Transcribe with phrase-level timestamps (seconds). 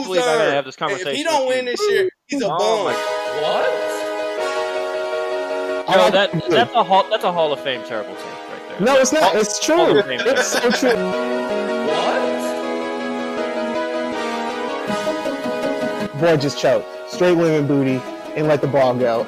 [0.00, 1.10] can't believe I gotta have this conversation.
[1.12, 2.84] If he don't win this year, he's a Oh bum.
[2.84, 2.94] my-
[3.42, 3.70] What?
[5.96, 8.80] No, that that's a hall that's a Hall of Fame terrible take right there.
[8.80, 9.34] No, it's not.
[9.34, 10.02] It's true.
[10.06, 10.96] It's so true.
[11.90, 12.20] What?
[16.20, 16.86] Boy just choked.
[17.10, 18.00] Straight women booty
[18.36, 19.24] and let the ball go.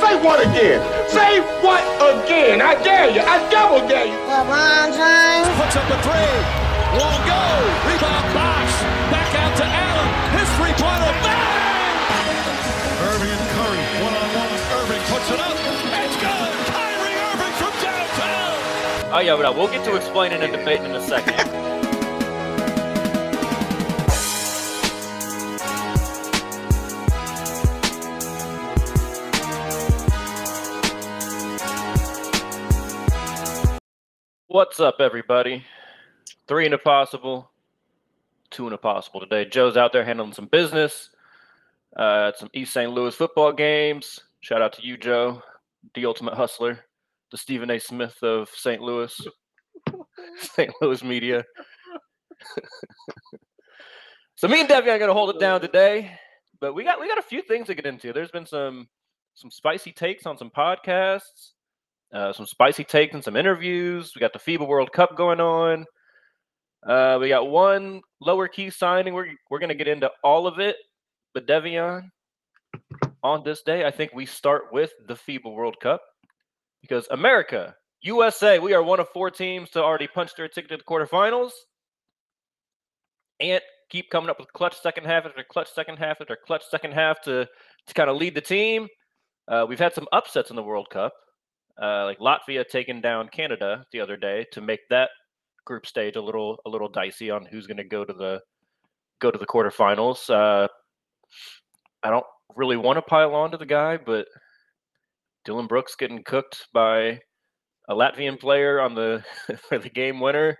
[0.00, 0.80] Say what again?
[1.10, 2.60] Say what again?
[2.62, 3.20] I dare you.
[3.22, 4.14] I double dare you.
[4.30, 5.48] LeBron James.
[5.58, 6.38] Puts up a three.
[6.94, 7.42] Won't go.
[7.88, 8.26] Rebound
[19.16, 21.32] Oh yeah, but we'll get to explaining and debating in a second.
[34.48, 35.64] What's up, everybody?
[36.46, 37.50] Three in a possible,
[38.50, 39.46] two in a possible today.
[39.46, 41.08] Joe's out there handling some business.
[41.98, 42.92] Uh, at some East St.
[42.92, 44.20] Louis football games.
[44.40, 45.42] Shout out to you, Joe,
[45.94, 46.80] the ultimate hustler,
[47.30, 47.78] the Stephen A.
[47.78, 48.80] Smith of St.
[48.80, 49.14] Louis,
[50.38, 50.72] St.
[50.80, 51.44] Louis media.
[54.36, 56.18] so me and Debbie are gonna hold it down today,
[56.60, 58.12] but we got we got a few things to get into.
[58.12, 58.88] There's been some
[59.34, 61.52] some spicy takes on some podcasts,
[62.14, 64.12] uh, some spicy takes and some interviews.
[64.14, 65.84] We got the FIBA World Cup going on.
[66.86, 69.14] Uh, we got one lower key signing.
[69.14, 70.76] We're we're gonna get into all of it.
[71.34, 72.10] But Devion,
[73.22, 76.00] on this day, I think we start with the FIBA World Cup
[76.88, 80.76] because America, USA, we are one of four teams to already punch their ticket to
[80.76, 81.50] the quarterfinals
[83.40, 83.60] and
[83.90, 87.20] keep coming up with clutch second half after clutch second half after clutch second half
[87.22, 87.46] to
[87.86, 88.88] to kind of lead the team.
[89.48, 91.12] Uh, we've had some upsets in the World Cup,
[91.80, 95.10] uh, like Latvia taking down Canada the other day to make that
[95.64, 98.40] group stage a little a little dicey on who's going to go to the
[99.20, 100.30] go to the quarterfinals.
[100.30, 100.68] Uh,
[102.02, 104.26] I don't really want to pile on to the guy, but
[105.46, 107.20] Dillon Brooks getting cooked by
[107.88, 109.24] a Latvian player on the
[109.68, 110.50] for the game winner.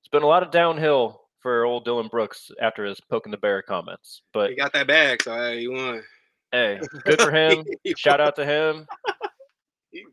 [0.00, 3.62] It's been a lot of downhill for old Dillon Brooks after his poking the bear
[3.62, 4.22] comments.
[4.34, 6.02] But He got that bag, so hey, he won.
[6.52, 7.64] hey, good for him.
[7.96, 8.86] Shout out to him.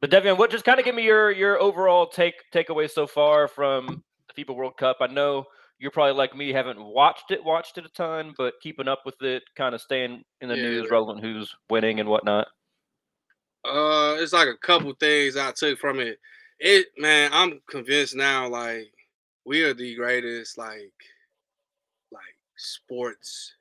[0.00, 3.48] But Devian, what just kind of give me your your overall take takeaway so far
[3.48, 4.98] from the FIBA World Cup?
[5.00, 5.44] I know
[5.80, 9.20] you're probably like me, haven't watched it, watched it a ton, but keeping up with
[9.22, 10.62] it, kind of staying in the Yeah.
[10.62, 12.46] news, relevant who's winning and whatnot.
[13.68, 16.18] Uh, it's like a couple things I took from it.
[16.58, 18.48] It man, I'm convinced now.
[18.48, 18.92] Like
[19.44, 20.92] we are the greatest, like,
[22.12, 23.54] like sports,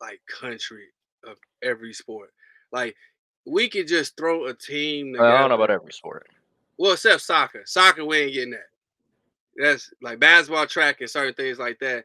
[0.00, 0.86] like country
[1.26, 2.32] of every sport.
[2.72, 2.96] Like
[3.44, 5.14] we could just throw a team.
[5.18, 6.26] Well, I don't know about every sport.
[6.78, 7.62] Well, except soccer.
[7.64, 8.68] Soccer, we ain't getting that.
[9.56, 12.04] That's like basketball, track, and certain things like that.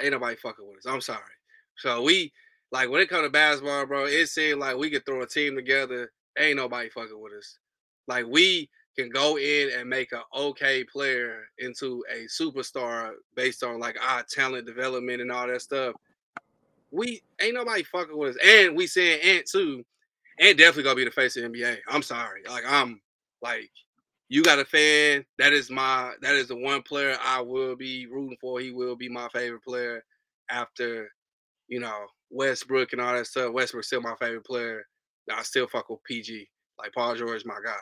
[0.00, 0.86] Ain't nobody fucking with us.
[0.86, 1.20] I'm sorry.
[1.76, 2.32] So we
[2.70, 4.06] like when it comes to basketball, bro.
[4.06, 6.10] It seemed like we could throw a team together.
[6.38, 7.58] Ain't nobody fucking with us.
[8.08, 13.78] Like we can go in and make an okay player into a superstar based on
[13.78, 15.94] like our talent development and all that stuff.
[16.90, 19.84] We ain't nobody fucking with us, and we saying Ant too.
[20.38, 21.78] Ant definitely gonna be the face of the NBA.
[21.88, 22.42] I'm sorry.
[22.48, 23.00] Like I'm
[23.40, 23.70] like
[24.32, 25.26] you got a fan.
[25.36, 28.60] That is my that is the one player I will be rooting for.
[28.60, 30.02] He will be my favorite player
[30.50, 31.10] after,
[31.68, 33.52] you know, Westbrook and all that stuff.
[33.52, 34.86] Westbrook's still my favorite player.
[35.30, 36.48] I still fuck with PG.
[36.78, 37.76] Like Paul George, my guy.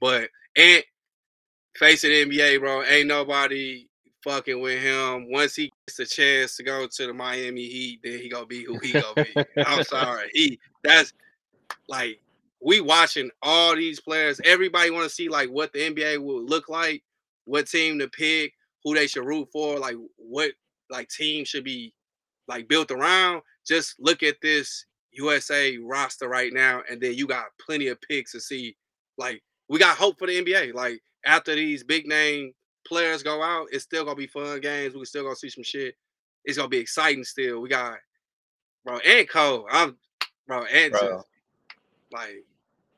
[0.00, 0.84] But Ant
[1.76, 2.82] face NBA, bro.
[2.84, 3.86] Ain't nobody
[4.22, 5.30] fucking with him.
[5.30, 8.64] Once he gets a chance to go to the Miami Heat, then he gonna be
[8.64, 9.62] who he gonna be.
[9.64, 10.30] I'm sorry.
[10.32, 11.12] He that's
[11.88, 12.20] like
[12.60, 14.40] we watching all these players.
[14.44, 17.02] Everybody want to see like what the NBA will look like,
[17.44, 18.52] what team to pick,
[18.84, 20.52] who they should root for, like what
[20.90, 21.92] like team should be
[22.48, 23.42] like built around.
[23.66, 28.32] Just look at this USA roster right now, and then you got plenty of picks
[28.32, 28.76] to see.
[29.18, 30.74] Like we got hope for the NBA.
[30.74, 32.52] Like after these big name
[32.86, 34.94] players go out, it's still gonna be fun games.
[34.94, 35.94] We still gonna see some shit.
[36.44, 37.60] It's gonna be exciting still.
[37.60, 37.98] We got
[38.84, 39.66] bro and Cole.
[39.70, 39.96] I'm
[40.46, 41.00] bro and Bro.
[41.00, 41.26] just,
[42.12, 42.44] like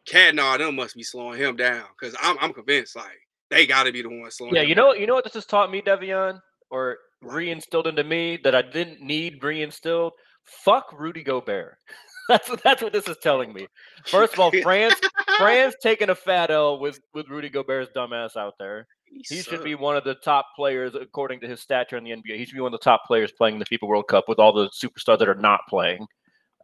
[0.07, 3.67] KAT and all them must be slowing him down because I'm I'm convinced like they
[3.67, 4.55] got to be the ones slowing.
[4.55, 8.03] Yeah, him you know, you know what this has taught me, Devion, or reinstilled into
[8.03, 10.13] me that I didn't need reinstilled.
[10.45, 11.79] Fuck Rudy Gobert.
[12.29, 13.67] that's what that's what this is telling me.
[14.07, 14.95] First of all, France,
[15.39, 18.87] France taking a fat L with with Rudy Gobert's dumbass out there.
[19.29, 22.39] He should be one of the top players according to his stature in the NBA.
[22.39, 24.53] He should be one of the top players playing the FIFA World Cup with all
[24.53, 26.07] the superstars that are not playing.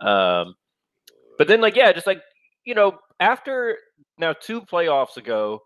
[0.00, 0.54] Um,
[1.36, 2.22] but then, like, yeah, just like
[2.64, 3.76] you know, after
[4.18, 5.62] now two playoffs ago,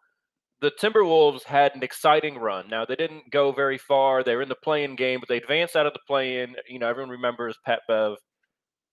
[0.62, 2.68] the Timberwolves had an exciting run.
[2.68, 4.22] Now they didn't go very far.
[4.22, 6.54] They were in the play-in game, but they advanced out of the play-in.
[6.68, 8.16] You know, everyone remembers Pat Bev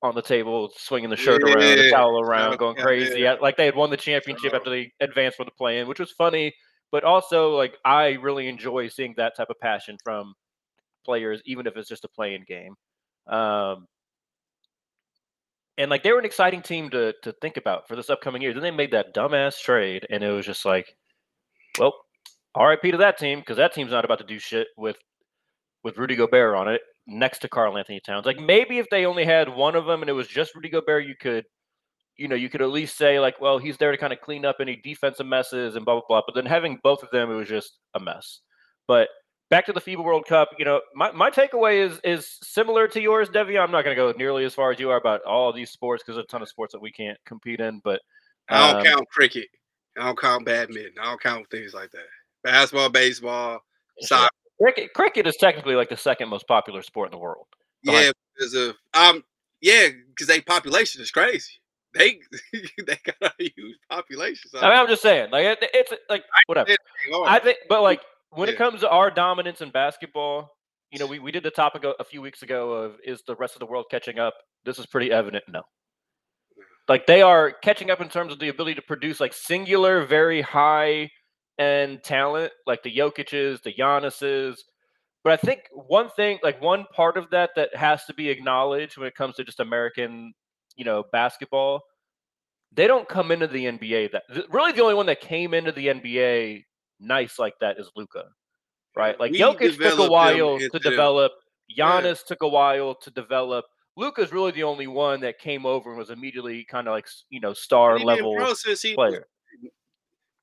[0.01, 1.91] on the table, swinging the shirt around, the Yeah.
[1.91, 3.19] towel around, Yeah, going yeah, crazy.
[3.19, 3.33] yeah.
[3.39, 6.53] Like they had won the championship after they advanced from the play-in, which was funny.
[6.91, 10.33] But also, like I really enjoy seeing that type of passion from
[11.05, 12.73] players, even if it's just a play-in game.
[13.27, 13.85] Um,
[15.77, 18.53] and like they were an exciting team to to think about for this upcoming year.
[18.53, 20.95] Then they made that dumbass trade, and it was just like,
[21.79, 21.93] well,
[22.57, 24.97] RIP to that team because that team's not about to do shit with
[25.83, 28.25] with Rudy Gobert on it next to Karl-Anthony Towns.
[28.25, 31.05] Like maybe if they only had one of them and it was just Rudy Gobert,
[31.05, 31.45] you could,
[32.17, 34.45] you know, you could at least say like, well, he's there to kind of clean
[34.45, 36.21] up any defensive messes and blah blah blah.
[36.25, 38.41] But then having both of them, it was just a mess.
[38.87, 39.09] But
[39.49, 43.01] back to the FIBA World Cup, you know, my, my takeaway is is similar to
[43.01, 43.57] yours, Devi.
[43.57, 46.03] I'm not going to go nearly as far as you are about all these sports
[46.03, 47.81] because there's a ton of sports that we can't compete in.
[47.83, 48.01] But
[48.49, 49.47] I don't um, count cricket.
[49.97, 50.93] I don't count badminton.
[50.99, 52.05] I don't count things like that.
[52.43, 53.59] Basketball, baseball,
[54.01, 54.29] soccer.
[54.61, 57.47] cricket, cricket is technically like the second most popular sport in the world.
[57.83, 59.23] Behind- Yeah, because of um,
[59.61, 61.53] yeah, because they population is crazy.
[61.93, 62.19] They
[62.85, 64.51] they got a huge population.
[64.51, 66.69] So I mean, I'm just saying, like it, it's like whatever.
[67.25, 68.01] I think, but like
[68.31, 70.55] when it comes to our dominance in basketball,
[70.91, 73.35] you know, we, we did the topic a, a few weeks ago of is the
[73.35, 74.35] rest of the world catching up?
[74.65, 75.43] This is pretty evident.
[75.47, 75.63] No,
[76.89, 80.41] like they are catching up in terms of the ability to produce like singular, very
[80.41, 81.09] high
[81.59, 84.65] end talent, like the Jokic's, the Giannis's.
[85.23, 88.97] But I think one thing, like one part of that that has to be acknowledged
[88.97, 90.33] when it comes to just American,
[90.75, 91.81] you know, basketball,
[92.71, 95.87] they don't come into the NBA that really the only one that came into the
[95.87, 96.63] NBA
[96.99, 98.25] nice like that is Luka,
[98.95, 99.19] right?
[99.19, 101.33] Like We Jokic took a while to develop.
[101.67, 102.01] Yeah.
[102.01, 103.65] Giannis took a while to develop.
[103.99, 107.39] Luka's really the only one that came over and was immediately kind of like you
[107.39, 109.27] know star level pro since he was player.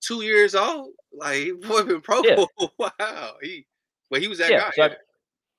[0.00, 0.90] two years old.
[1.16, 2.44] Like he boy been pro Yeah.
[2.76, 3.36] while.
[3.42, 3.66] He,
[4.10, 4.70] but he was that Yeah, guy.
[4.76, 4.96] so I-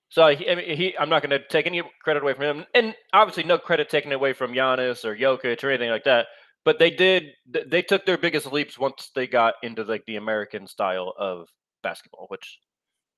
[0.09, 2.65] So he, I mean, he, I'm not going to take any credit away from him,
[2.73, 6.27] and obviously no credit taken away from Giannis or Jokic or anything like that.
[6.63, 10.65] But they did, they took their biggest leaps once they got into like the American
[10.67, 11.47] style of
[11.83, 12.57] basketball, which,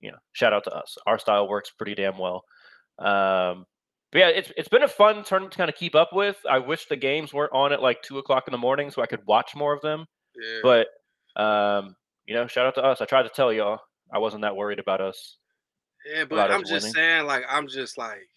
[0.02, 0.98] you know, shout out to us.
[1.06, 2.44] Our style works pretty damn well.
[2.98, 3.66] Um,
[4.12, 6.38] but yeah, it's it's been a fun tournament to kind of keep up with.
[6.50, 9.06] I wish the games weren't on at like two o'clock in the morning so I
[9.06, 10.06] could watch more of them.
[10.36, 10.60] yeah.
[10.64, 11.96] But um,
[12.26, 13.02] you know, shout out to us.
[13.02, 13.80] I tried to tell y'all
[14.14, 15.38] I wasn't that worried about us.
[16.06, 16.94] Yeah, but I'm just winning.
[16.94, 18.28] saying, like, I'm just like,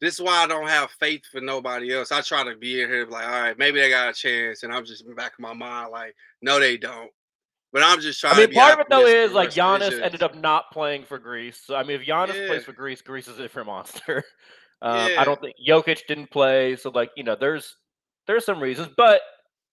[0.00, 2.12] this is why I don't have faith for nobody else.
[2.12, 4.72] I try to be in here like, all right, maybe they got a chance, and
[4.72, 7.10] I'm just in the back of my mind like, no, they don't.
[7.72, 8.34] But I'm just trying.
[8.34, 11.04] I mean, to be part of it though is like Giannis ended up not playing
[11.04, 11.60] for Greece.
[11.64, 12.46] So I mean, if Giannis Yeah.
[12.48, 14.24] plays for Greece, Greece is a different monster.
[14.82, 15.20] Um, Yeah.
[15.20, 17.76] I don't think Jokic didn't play, so like you know, there's
[18.26, 19.20] there's some reasons, but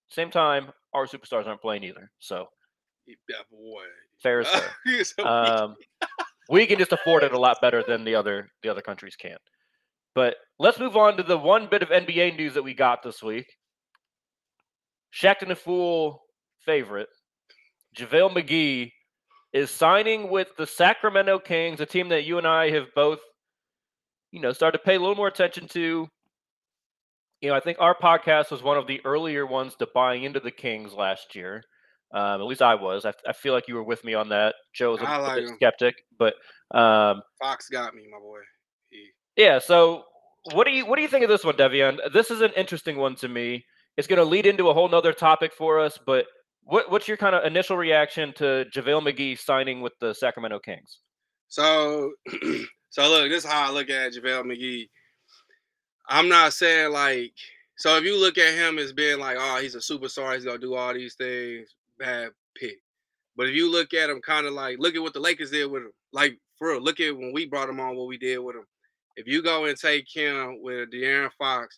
[0.09, 2.09] same time, our superstars aren't playing either.
[2.19, 2.47] So
[3.05, 3.15] Yeah,
[3.51, 3.83] boy.
[4.21, 5.03] fair is fair.
[5.03, 5.25] So.
[5.25, 5.75] Um,
[6.49, 9.37] we can just afford it a lot better than the other the other countries can.
[10.15, 13.21] But let's move on to the one bit of NBA news that we got this
[13.21, 13.45] week.
[15.13, 16.23] Shaqtin' the Fool
[16.65, 17.09] favorite,
[17.95, 18.91] JaVale McGee,
[19.53, 23.19] is signing with the Sacramento Kings, a team that you and I have both,
[24.31, 26.07] you know, started to pay a little more attention to.
[27.41, 30.39] You know, I think our podcast was one of the earlier ones to buying into
[30.39, 31.63] the Kings last year.
[32.13, 33.05] Um, at least I was.
[33.05, 34.55] I, I feel like you were with me on that.
[34.73, 36.33] Joe was a, like skeptic, but
[36.71, 38.39] um, Fox got me, my boy.
[38.89, 39.59] He, yeah.
[39.59, 40.03] So,
[40.53, 41.99] what do you what do you think of this one, Devian?
[42.13, 43.65] This is an interesting one to me.
[43.97, 46.25] It's going to lead into a whole nother topic for us, but
[46.67, 50.99] what, what's your kind of initial reaction to JaVale McGee signing with the Sacramento Kings?
[51.47, 52.11] So,
[52.97, 54.89] so look, this is how I look at JaVale McGee.
[56.09, 57.33] I'm not saying like,
[57.75, 60.57] so if you look at him as being like, oh, he's a superstar, he's gonna
[60.57, 62.79] do all these things, bad pick.
[63.35, 65.69] But if you look at him kind of like, look at what the Lakers did
[65.69, 65.91] with him.
[66.11, 68.65] Like, for real, look at when we brought him on, what we did with him.
[69.15, 71.77] If you go and take him with De'Aaron Fox,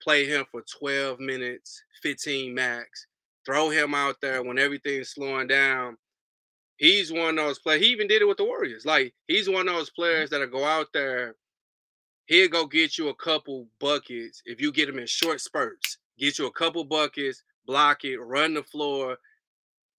[0.00, 3.08] play him for 12 minutes, 15 max,
[3.44, 5.96] throw him out there when everything's slowing down,
[6.82, 7.80] he's one of those players.
[7.80, 8.84] He even did it with the Warriors.
[8.84, 11.36] Like he's one of those players that'll go out there.
[12.26, 15.98] He'll go get you a couple buckets if you get him in short spurts.
[16.18, 19.16] Get you a couple buckets, block it, run the floor.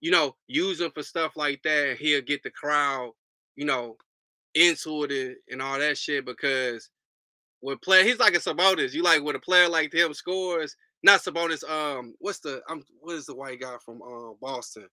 [0.01, 1.95] You know, use him for stuff like that.
[1.99, 3.11] He'll get the crowd,
[3.55, 3.95] you know,
[4.53, 6.89] into it and, all that shit because
[7.61, 8.91] when play, he's like a Sabonis.
[8.91, 11.67] You like when a player like him scores, not Sabonis.
[11.69, 14.89] Um, what's the um, what is the white guy from uh Boston?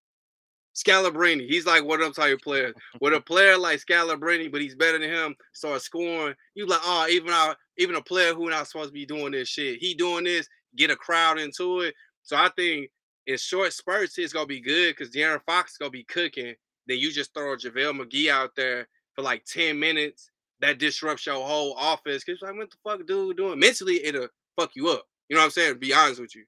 [0.75, 1.47] Scalabrine.
[1.47, 2.75] He's like one of them type of players.
[3.01, 6.35] With a player like Scalabrine, but he's better than him, start scoring.
[6.55, 9.49] You like, oh, even our even a player who not supposed to be doing this
[9.49, 11.95] shit, he doing this, get a crowd into it.
[12.23, 12.91] So I think
[13.27, 16.55] in short spurts, it's gonna be good because De'Aaron Fox is gonna be cooking.
[16.87, 20.31] Then you just throw JaVale McGee out there for like 10 minutes.
[20.61, 22.23] That disrupts your whole offense.
[22.23, 23.59] Cause like, what the fuck dude doing?
[23.59, 25.07] Mentally, it'll fuck you up.
[25.29, 25.79] You know what I'm saying?
[25.79, 26.45] Be honest with you.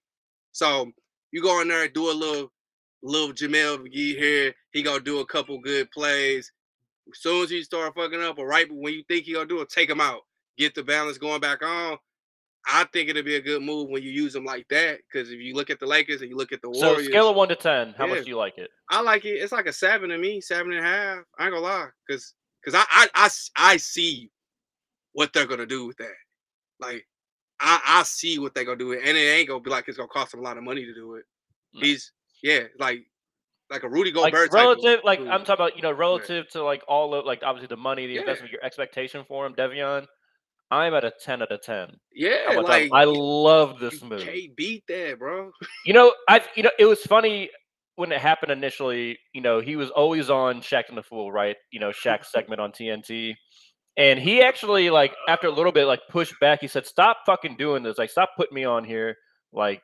[0.53, 0.93] So
[1.31, 2.53] you go in there and do a little
[3.03, 4.55] little JaVale McGee here.
[4.71, 6.53] He gonna do a couple good plays.
[7.13, 9.61] As soon as he start fucking up, or right when you think he gonna do
[9.61, 10.23] it, take him out.
[10.57, 11.99] Get the balance going back on.
[12.67, 15.01] I think it'll be a good move when you use them like that.
[15.11, 17.29] Because if you look at the Lakers and you look at the So Warriors, scale
[17.29, 18.15] of one to ten, how Yeah.
[18.15, 18.71] much do you like it?
[18.89, 19.31] I like it.
[19.31, 21.25] It's like a seven to me, seven and a half.
[21.39, 24.31] I ain't gonna lie, because because I, I I I see
[25.13, 26.15] what they're gonna do with that.
[26.79, 27.07] Like
[27.59, 29.89] I I see what they're gonna do with it, and it ain't gonna be like
[29.89, 31.25] it's gonna cost them a lot of money to do it.
[31.73, 31.81] No.
[31.81, 33.01] He's yeah, like
[33.71, 34.49] like a Rudy Like Gobert.
[34.49, 35.19] of relative, like.
[35.21, 38.15] I'm talking about, you know, relative to like all of like obviously the money, the
[38.15, 38.21] Yeah.
[38.21, 40.07] investment, your expectation for him, Devion.
[40.71, 41.89] I'm at a ten out of ten.
[41.91, 44.23] Oh yeah, How like I, I love this you move.
[44.27, 45.51] can't beat that, bro.
[45.87, 47.51] You know, I you know it was funny
[47.97, 49.19] when it happened initially.
[49.35, 51.57] You know, he was always on Shaqtin' the Fool, right?
[51.73, 53.35] You know, Shaq's segment on TNT,
[53.97, 56.61] and he actually like after a little bit like pushed back.
[56.61, 57.99] He said, "Stop fucking doing this!
[57.99, 59.17] Like, stop putting me on here!
[59.53, 59.83] Like,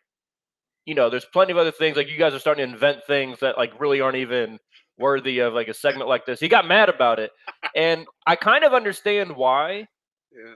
[0.88, 1.99] you know, there's plenty of other things.
[1.99, 4.59] Like, you guys are starting to invent things that like really aren't even
[4.97, 7.30] worthy of like a segment like this." He got mad about it,
[7.76, 9.87] and I kind of understand why
[10.33, 10.54] Yeah,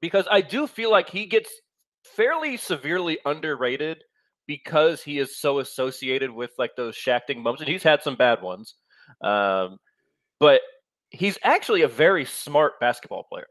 [0.00, 1.50] because I do feel like he gets
[2.16, 4.02] fairly severely underrated
[4.46, 8.40] because he is so associated with like those Shaqtin' moments, and he's had some bad
[8.40, 8.76] ones.
[9.20, 9.76] Um,
[10.38, 10.62] but
[11.10, 13.46] he's actually a very smart basketball player.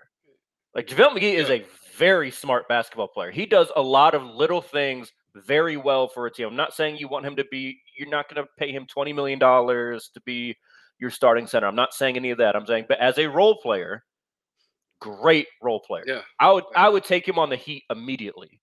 [0.74, 1.64] Like JaVale McGee is a
[1.98, 3.30] very smart basketball player.
[3.30, 6.48] He does a lot of little things very well for a team.
[6.48, 9.14] I'm not saying you want him to be, you're not going to pay him $20
[9.14, 10.56] million to be
[11.00, 11.68] your starting center.
[11.68, 12.56] I'm not saying any of that.
[12.56, 14.04] I'm saying, but as a role player,
[15.00, 16.04] great role player.
[16.06, 18.60] yeah, I would I would take him on the Heat immediately,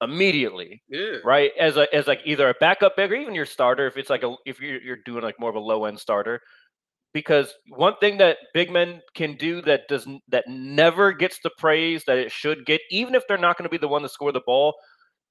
[0.00, 1.16] immediately, yeah.
[1.24, 1.52] right?
[1.58, 4.22] As a as like either a backup big or even your starter if it's like
[4.22, 6.40] a if you're you're doing like more of a low end starter,
[7.12, 12.04] because one thing that big men can do that doesn't that never gets the praise
[12.06, 14.32] that it should get, even if they're not going to be the one to score
[14.32, 14.74] the ball,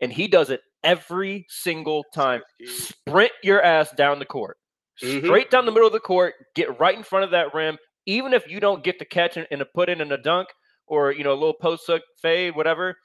[0.02, 2.42] and he does it every single time.
[2.66, 4.58] Sprint your ass down the court,
[5.02, 5.24] Mhm.
[5.24, 7.78] straight down the middle of the court, get right in front of that rim.
[8.08, 10.50] Even if you don't get the catch and, and a put in and a dunk
[10.88, 12.98] or you know a little post hook fade, whatever,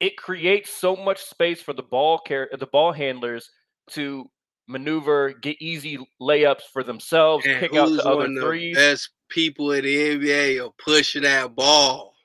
[0.00, 3.50] it creates so much space for the ball car- the ball handlers
[3.90, 4.28] to
[4.66, 8.76] maneuver, get easy layups for themselves, And kick out the other the threes.
[8.76, 12.15] best people in the NBA are pushing that ball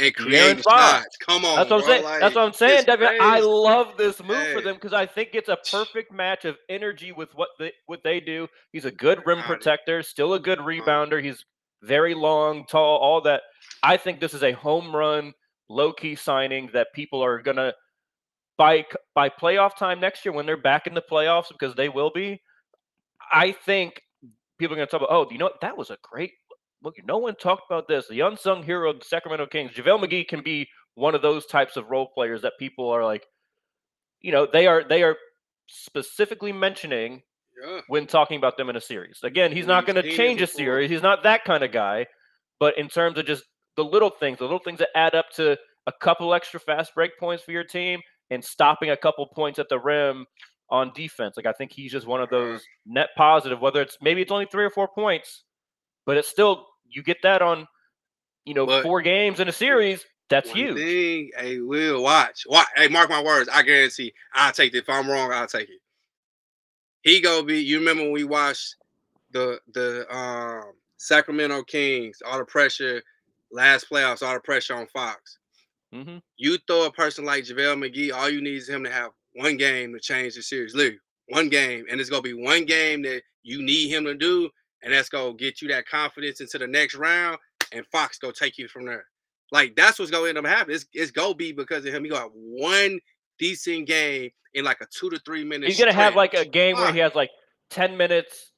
[0.00, 1.16] and creating shots?
[1.18, 2.04] Come on, That's what I'm bro, saying.
[2.04, 3.08] like, That's what I'm saying, Devin.
[3.20, 7.12] I love this move for them because I think it's a perfect match of energy
[7.12, 8.48] with what they what they do.
[8.72, 11.22] He's a good rim protector, still a good rebounder.
[11.22, 11.44] He's
[11.82, 13.42] very long, tall, all that.
[13.82, 15.32] I think this is a home run,
[15.68, 17.74] low key signing that people are gonna
[18.56, 22.10] by by playoff time next year when they're back in the playoffs because they will
[22.10, 22.40] be.
[23.32, 24.02] I think
[24.58, 25.12] people are gonna talk about.
[25.12, 25.60] Oh, you know what?
[25.62, 26.32] That was a great.
[26.82, 28.08] Look, no one talked about this.
[28.08, 31.76] The unsung hero of the Sacramento Kings, JaVale McGee, can be one of those types
[31.76, 33.24] of role players that people are like,
[34.20, 35.16] you know, they are they are
[35.66, 37.22] specifically mentioning
[37.62, 37.80] Yeah.
[37.88, 39.20] when talking about them in a series.
[39.22, 40.90] Again, he's not going to change a series.
[40.90, 42.06] He's not that kind of guy.
[42.58, 43.44] But in terms of just
[43.76, 45.56] the little things, the little things that add up to
[45.86, 49.68] a couple extra fast break points for your team and stopping a couple points at
[49.68, 50.26] the rim
[50.70, 51.36] on defense.
[51.36, 53.60] Like I think he's just one of those net positive.
[53.60, 55.44] Whether it's maybe it's only three or four points,
[56.04, 57.66] but it's still you get that on,
[58.44, 60.04] you know, But- four games in a series.
[60.28, 60.76] That's huge.
[60.76, 62.44] Thing, hey, we'll watch.
[62.46, 62.68] Watch.
[62.76, 63.48] Hey, mark my words.
[63.52, 64.12] I guarantee.
[64.32, 64.78] I'll take it.
[64.78, 65.80] If I'm wrong, I'll take it.
[67.02, 67.60] He gonna be.
[67.60, 68.76] You remember when we watched
[69.32, 72.22] the the um Sacramento Kings?
[72.24, 73.02] All the pressure,
[73.50, 74.22] last playoffs.
[74.26, 75.38] All the pressure on Fox.
[75.92, 78.12] hmm You throw a person like JaVale McGee.
[78.14, 80.74] All you need is him to have one game to change the series.
[80.76, 84.48] Literally, one game, and it's gonna be one game that you need him to do,
[84.82, 87.38] and that's gonna get you that confidence into the next round.
[87.72, 89.06] And Fox gonna take you from there.
[89.52, 90.76] Like that's what's gonna end up happening.
[90.76, 92.04] It's, it's gonna be because of him.
[92.04, 92.98] He gonna one
[93.38, 95.72] decent game in like a two to three minutes.
[95.72, 96.52] He's gonna have like a stretch.
[96.52, 97.30] game where he has like
[97.70, 98.52] ten minutes,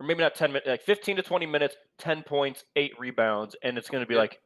[0.00, 3.76] or maybe not ten minutes, like fifteen to twenty minutes, ten points, eight rebounds, and
[3.78, 4.20] it's gonna be Yeah.
[4.20, 4.40] like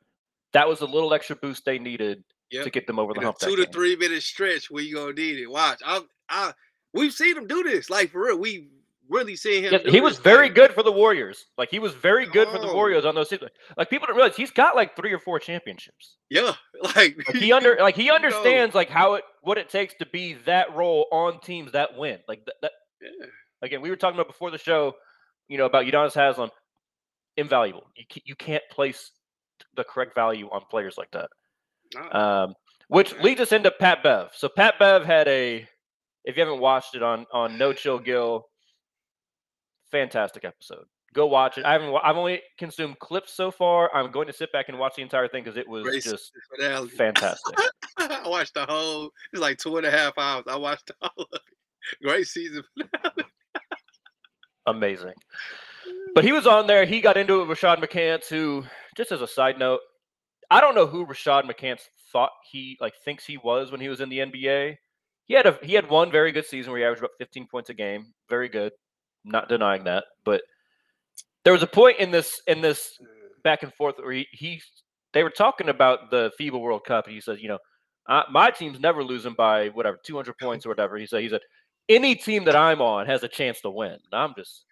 [0.53, 2.65] that was a little extra boost they needed Yep.
[2.65, 3.39] to get them over the hump.
[3.39, 3.73] two to game.
[3.73, 5.47] three minute stretch where you gonna need it.
[5.49, 5.81] Watch.
[5.85, 6.53] I I
[6.95, 7.91] we've seen him do this.
[7.91, 8.39] Like for real.
[8.39, 8.69] We
[9.09, 9.81] really seen him.
[9.87, 11.47] He was very good for the Warriors.
[11.59, 12.75] Like he was very good for the Oh.
[12.75, 13.51] Warriors on those seasons.
[13.77, 16.17] Like people don't realize he's got like three or four championships.
[16.31, 16.53] Yeah.
[16.95, 20.35] Like, Like he under like he understands like how it what it takes to be
[20.45, 22.19] that role on teams that win.
[22.29, 23.27] Like that, that Yeah.
[23.63, 24.95] again, we were talking about before the show,
[25.49, 26.51] you know, about Udonis Haslem,
[27.37, 27.87] invaluable.
[27.97, 29.11] You you can't place
[29.75, 31.31] the correct value on players like that.
[31.95, 32.43] Nah.
[32.45, 32.55] Um,
[32.89, 33.23] which Yeah.
[33.23, 34.31] leads us into Pat Bev.
[34.35, 35.67] So Pat Bev had a
[36.25, 38.47] If you haven't watched it on on No Chill Gill,
[39.97, 40.85] fantastic episode.
[41.15, 41.65] Go watch it.
[41.65, 41.95] I haven't.
[42.05, 43.95] I've only consumed clips so far.
[43.95, 46.89] I'm going to sit back and watch the entire thing because it was just finale.
[46.89, 47.57] fantastic.
[47.99, 49.11] I watched the whole.
[49.33, 50.45] It's like two and a half hours.
[50.47, 51.41] I watched all of it.
[52.03, 52.63] Great season.
[54.67, 55.15] amazing.
[56.15, 56.85] But he was on there.
[56.85, 58.65] He got into it with Rashad McCants, who,
[58.97, 59.81] just as a side note,
[60.51, 64.01] I don't know who Rashad McCants thought he like thinks he was when he was
[64.01, 64.77] in the NBA.
[65.25, 67.71] He had a he had one very good season where he averaged about 15 points
[67.71, 68.13] a game.
[68.29, 68.73] Very good.
[69.27, 70.05] Not denying that.
[70.25, 70.43] But
[71.45, 72.99] there was a point in this in this
[73.43, 74.63] back and forth where he, he
[75.13, 77.59] they were talking about the FIBA World Cup, and he said, you know,
[78.31, 80.97] my team's never losing by whatever 200 points or whatever.
[80.97, 81.41] He said, he said,
[81.89, 83.93] any team that I'm on has a chance to win.
[83.93, 84.65] And I'm just,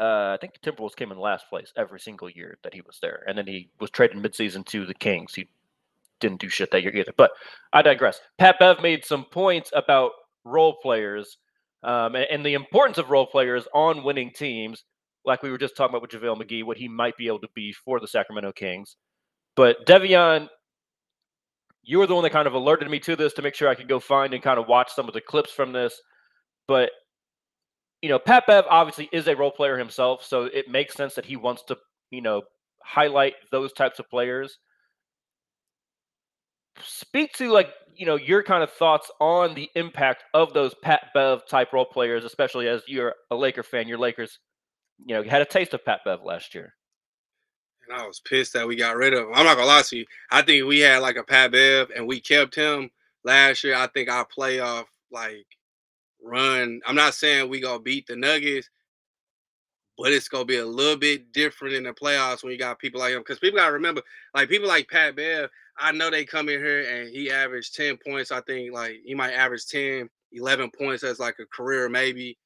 [0.00, 2.98] uh, I think the Timberwolves came in last place every single year that he was
[3.00, 5.34] there, and then he was traded midseason to the Kings.
[5.34, 5.48] He
[6.20, 7.12] didn't do shit that year either.
[7.16, 7.32] But
[7.72, 8.20] I digress.
[8.38, 10.12] Pat Bev made some points about
[10.44, 11.38] role players
[11.82, 14.84] um, and, and the importance of role players on winning teams,
[15.24, 17.48] like we were just talking about with JaVale McGee, what he might be able to
[17.54, 18.96] be for the Sacramento Kings.
[19.56, 20.48] But Devion,
[21.82, 23.74] you were the one that kind of alerted me to this to make sure I
[23.74, 26.00] could go find and kind of watch some of the clips from this.
[26.68, 26.90] But
[28.02, 31.24] you know, Pat Bev obviously is a role player himself, so it makes sense that
[31.24, 31.78] he wants to,
[32.10, 32.42] you know,
[32.82, 34.58] highlight those types of players.
[36.80, 41.08] Speak to like, you know, your kind of thoughts on the impact of those Pat
[41.14, 43.88] Bev type role players, especially as you're a Laker fan.
[43.88, 44.38] Your Lakers,
[45.04, 46.74] you know, had a taste of Pat Bev last year.
[47.88, 49.34] And I was pissed that we got rid of him.
[49.34, 50.06] I'm not gonna lie to you.
[50.30, 52.90] I think we had like a Pat Bev and we kept him
[53.24, 53.74] last year.
[53.74, 55.46] I think our playoff like
[56.22, 56.80] run.
[56.86, 58.70] I'm not saying we gonna beat the Nuggets,
[59.98, 63.00] but it's gonna be a little bit different in the playoffs when you got people
[63.00, 63.20] like him.
[63.20, 64.02] Because people gotta remember,
[64.34, 67.98] like people like Pat Bev, I know they come in here and he averaged 10
[68.06, 68.30] points.
[68.30, 72.38] I think like he might average 10, 11 points as like a career maybe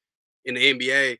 [0.45, 1.17] in the NBA.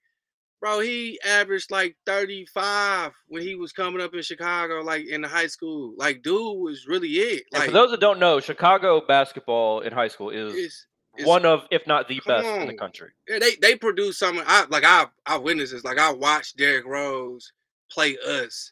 [0.59, 5.27] Bro, he averaged like 35 when he was coming up in Chicago, like in the
[5.27, 5.93] high school.
[5.97, 7.43] Like, dude was really it.
[7.53, 11.27] And Like, for those that don't know, Chicago basketball in high school is it's, it's
[11.27, 13.11] one of, if not the best in the country.
[13.27, 14.43] Yeah, they they produce something.
[14.47, 15.83] I like I I witnessed this.
[15.83, 17.51] Like I watched Derrick Rose
[17.91, 18.71] play us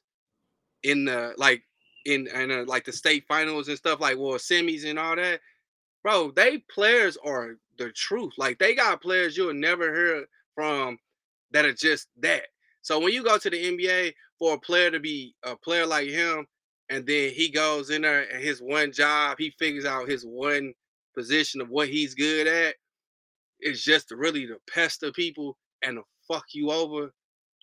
[0.81, 1.61] in the like
[2.05, 5.41] in and uh, like the state finals and stuff like well semis and all that.
[6.03, 8.33] Bro, they players are the truth.
[8.37, 10.97] Like they got players you'll never hear from
[11.51, 12.43] that are just that.
[12.81, 16.09] So when you go to the NBA for a player to be a player like
[16.09, 16.45] him,
[16.89, 20.73] and then he goes in there and his one job, he figures out his one
[21.15, 22.75] position of what he's good at
[23.61, 27.11] is just really to pester people and to fuck you over,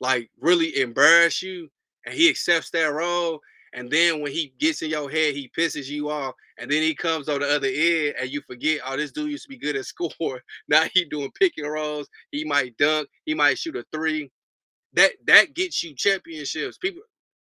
[0.00, 1.68] like really embarrass you.
[2.04, 3.40] And he accepts that role.
[3.72, 6.34] And then when he gets in your head, he pisses you off.
[6.58, 9.44] And then he comes on the other end and you forget, oh, this dude used
[9.44, 10.10] to be good at score.
[10.68, 12.08] Now he doing pick and rolls.
[12.30, 13.08] He might dunk.
[13.24, 14.30] He might shoot a three.
[14.94, 16.76] That that gets you championships.
[16.76, 17.02] People,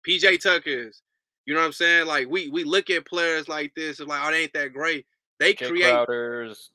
[0.08, 1.02] PJ Tuckers,
[1.46, 2.06] you know what I'm saying?
[2.06, 5.08] Like we we look at players like this and like, oh, they ain't that great.
[5.40, 5.92] They Jay create.
[5.92, 6.70] Crowders,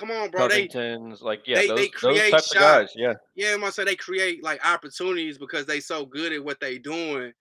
[0.00, 0.48] Come on, bro.
[0.48, 2.92] They Covingtons, like yeah, they- those, they those create types of guys.
[2.96, 6.58] Yeah, yeah, I'm gonna say they create like opportunities because they so good at what
[6.58, 7.32] they doing.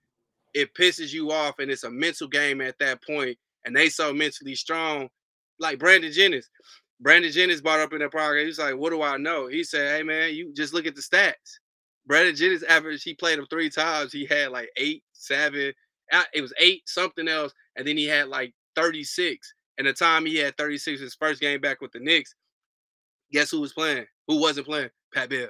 [0.54, 3.38] It pisses you off, and it's a mental game at that point.
[3.66, 5.10] And they so mentally strong,
[5.60, 6.50] like Brandon Jennings.
[7.02, 8.46] Brandon Jennings brought up in the program.
[8.46, 11.02] He's like, "What do I know?" He said, "Hey man, you just look at the
[11.02, 11.60] stats.
[12.06, 13.04] Brandon Jennings average.
[13.04, 14.12] He played him three times.
[14.12, 15.74] He had like eight, seven.
[16.12, 19.54] uh, It was eight something else, and then he had like 36.
[19.78, 22.36] And the time he had 36, his first game back with the Knicks,
[23.32, 24.06] guess who was playing?
[24.28, 24.90] Who wasn't playing?
[25.14, 25.50] Pat Bev.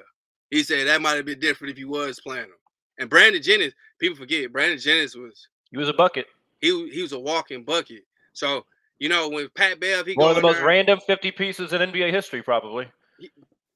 [0.51, 2.51] He said that might have been different if he was playing him.
[2.99, 6.27] And Brandon Jennings, people forget, Brandon Jennings was he was a bucket.
[6.61, 8.03] he he was a walking bucket.
[8.33, 8.65] So
[8.99, 11.81] you know when Pat Bev he One of the most there- random 50 pieces in
[11.81, 12.87] NBA history, probably.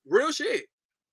[0.06, 0.66] real shit.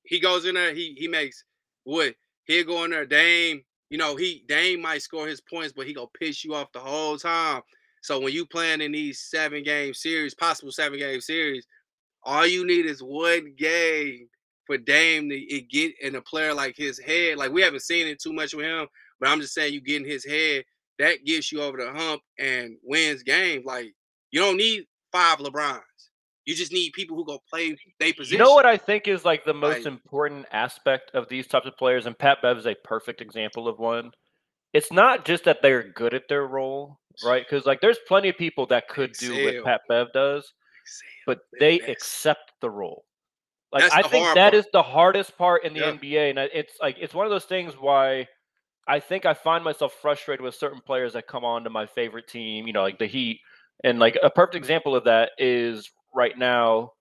[0.04, 1.44] He goes in there, he he makes
[1.84, 3.62] what he'll go in there, Dame.
[3.90, 6.80] You know, he Dame might score his points, but he gonna piss you off the
[6.80, 7.62] whole time.
[8.02, 11.66] So when you playing in these seven game series, possible seven game series,
[12.24, 14.28] all you need is one game
[14.70, 17.38] for Dame to it get in a player like his head.
[17.38, 18.87] Like we haven't seen it too much with him,
[19.18, 20.64] but I'm just saying you get in his head,
[21.00, 23.64] that gets you over the hump and wins games.
[23.64, 23.92] Like
[24.30, 25.80] you don't need five LeBrons.
[26.46, 28.38] You just need people who go play their position.
[28.38, 31.66] You know what I think is like the most Like- important aspect of these types
[31.66, 34.12] of players, and Pat Bev is a perfect example of one.
[34.72, 37.44] It's not just that they're good at their role, right?
[37.48, 40.52] Because like there's plenty of people that could do what Pat Bev does,
[41.26, 41.90] but They're they best.
[41.90, 43.04] accept the role.
[43.72, 44.54] Like That's I think that part.
[44.54, 45.92] is the hardest part in the Yeah.
[45.92, 48.26] NBA, and it's like it's one of those things why
[48.88, 52.26] I think I find myself frustrated with certain players that come on to my favorite
[52.26, 53.40] team, you know, like the Heat,
[53.85, 56.92] and like a perfect example of that is right now,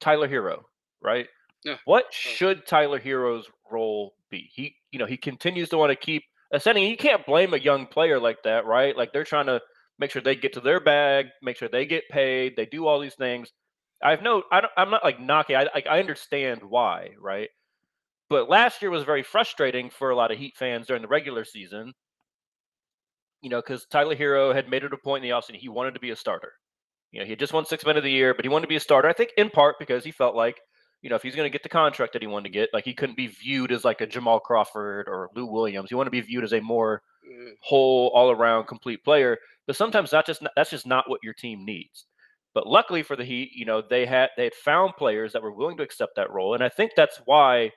[0.00, 0.62] Tyler Herro,
[1.00, 1.26] right?
[1.64, 1.76] Yeah.
[1.84, 4.48] What should Tyler Herro's role be?
[4.52, 6.84] He, you know, he continues to want to keep ascending.
[6.84, 8.96] You can't blame a young player like that, right?
[8.96, 9.60] Like they're trying to
[9.98, 13.00] make sure they get to their bag, make sure they get paid, they do all
[13.00, 13.52] these things.
[14.02, 15.56] I have no, I don't, I'm not like knocking.
[15.56, 17.48] I, I I understand why, right?
[18.28, 21.44] But last year was very frustrating for a lot of Heat fans during the regular
[21.44, 21.92] season.
[23.42, 25.94] You know, because Tyler Herro had made it a point in the offseason he wanted
[25.94, 26.52] to be a starter.
[27.12, 28.68] You know, he had just won six men of the year, but he wanted to
[28.68, 29.08] be a starter.
[29.08, 30.60] I think in part because he felt like,
[31.02, 32.84] you know, if he's going to get the contract that he wanted to get, like
[32.84, 35.90] he couldn't be viewed as like a Jamal Crawford or Lou Williams.
[35.90, 39.38] He wanted to be viewed as a more Mm, whole, all around, complete player.
[39.66, 42.06] But sometimes that's just not, that's just not what your team needs.
[42.54, 45.52] But luckily for the Heat, you know, they had they had found players that were
[45.52, 47.70] willing to accept that role, and I think that's why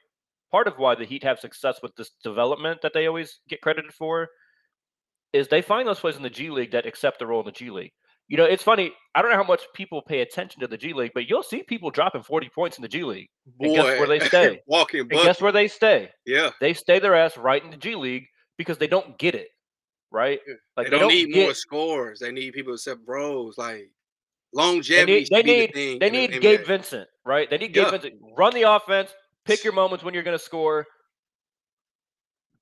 [0.52, 3.94] part of why the Heat have success with this development that they always get credited
[3.94, 4.30] for
[5.34, 7.52] is they find those players in the G League that accept the role in the
[7.52, 7.92] G League.
[8.28, 8.92] You know, it's funny.
[9.14, 11.62] I don't know how much people pay attention to the G League, but you'll see
[11.62, 13.30] people dropping 40 points in the G League.
[13.60, 14.62] And guess where they stay?
[14.68, 16.10] Walking And guess where they stay?
[16.26, 16.50] yeah.
[16.60, 18.26] They stay their ass right in the G League
[18.58, 19.50] because they don't get it,
[20.12, 20.40] right?
[20.76, 22.20] Like they don't need get, more scores.
[22.20, 23.58] They need people to accept bros.
[23.58, 23.92] Like
[24.56, 25.26] longevity.
[25.30, 27.50] they should be the need- thing They in the need Gabe Vincent, right?
[27.50, 27.92] They need Gabe Yeah.
[27.92, 28.14] Vincent.
[28.38, 29.14] Run the offense,
[29.46, 30.86] pick your moments when you're going to score,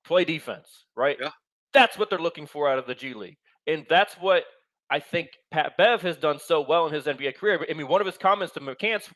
[0.04, 1.16] play defense, right?
[1.20, 1.30] Yeah.
[1.72, 3.36] That's what they're looking for out of the G League.
[3.66, 4.44] And that's what
[4.90, 7.64] I think Pat Bev has done so well in his NBA career.
[7.68, 9.08] I mean, one of his comments to McCants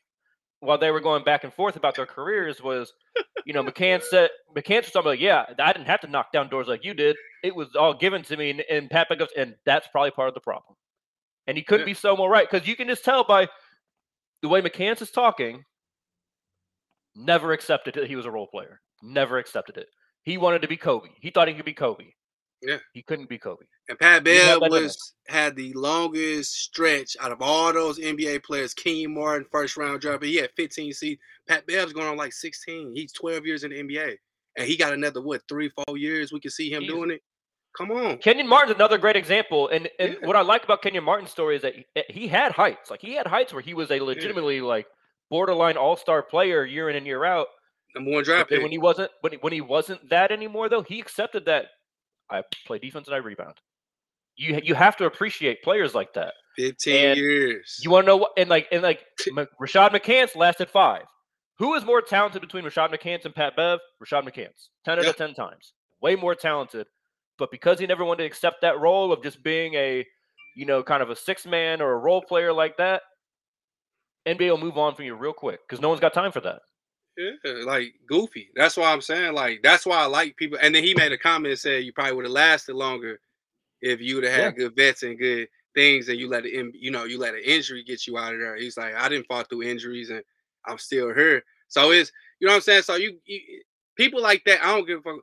[0.60, 2.92] while they were going back and forth about their careers was,
[3.44, 6.48] you know, McCann said, McCants was talking about, yeah, I didn't have to knock down
[6.48, 7.16] doors like you did.
[7.44, 8.50] It was all given to me.
[8.50, 10.74] And, and Pat Bev goes, and that's probably part of the problem.
[11.48, 11.92] And he couldn't Yeah.
[11.92, 13.48] be so more right because you can just tell by
[14.42, 15.64] the way McCants is talking,
[17.16, 18.80] never accepted that he was a role player.
[19.02, 19.88] Never accepted it.
[20.22, 21.08] He wanted to be Kobe.
[21.20, 22.04] He thought he could be Kobe.
[22.60, 22.78] Yeah.
[22.92, 23.64] He couldn't be Kobe.
[23.88, 24.82] And Pat He had Bev that in him.
[24.84, 28.74] was had the longest stretch out of all those NBA players.
[28.74, 31.20] Kenyon Martin, first round draft, but he had 15 seasons.
[31.46, 32.92] Pat Bev's going on like 16.
[32.94, 34.16] He's 12 years in the NBA,
[34.56, 36.32] and he got another what three, four years.
[36.32, 37.22] We can see him doing it.
[37.76, 39.68] Come on, Kenyon Martin's another great example.
[39.68, 40.26] And, and Yeah.
[40.26, 42.90] what I like about Kenyon Martin's story is that he, he had heights.
[42.90, 44.86] Like he had heights where he was a legitimately like
[45.30, 47.46] borderline all star player year in and year out.
[47.94, 48.62] number one draft pick.
[48.62, 51.66] when he wasn't when he, when he wasn't that anymore though, he accepted that
[52.30, 53.54] I play defense and I rebound.
[54.36, 56.34] You you have to appreciate players like that.
[56.56, 57.78] 15 and years.
[57.82, 58.32] You want to know what?
[58.36, 59.00] And like, and like,
[59.60, 61.04] Rashad McCants lasted five.
[61.58, 63.78] Who is more talented between Rashad McCants and Pat Bev?
[64.02, 65.10] Rashad McCants, ten out Yeah.
[65.10, 66.86] of ten times, way more talented.
[67.38, 70.06] But because he never wanted to accept that role of just being a,
[70.56, 73.02] you know, kind of a six man or a role player like that,
[74.26, 76.60] NBA will move on from you real quick because no one's got time for that.
[77.16, 77.32] Yeah,
[77.64, 78.50] like goofy.
[78.54, 80.58] That's why I'm saying like that's why I like people.
[80.62, 83.18] And then he made a comment and said you probably would have lasted longer
[83.82, 84.56] if you would have had Yeah.
[84.56, 87.42] good vets and good things, and you let it, in- you know, you let an
[87.44, 88.56] injury get you out of there.
[88.56, 90.22] He's like, I didn't fall through injuries, and
[90.66, 91.44] I'm still here.
[91.68, 92.82] So it's you know what I'm saying.
[92.82, 93.40] So you, you
[93.96, 95.20] people like that, I don't give a fuck.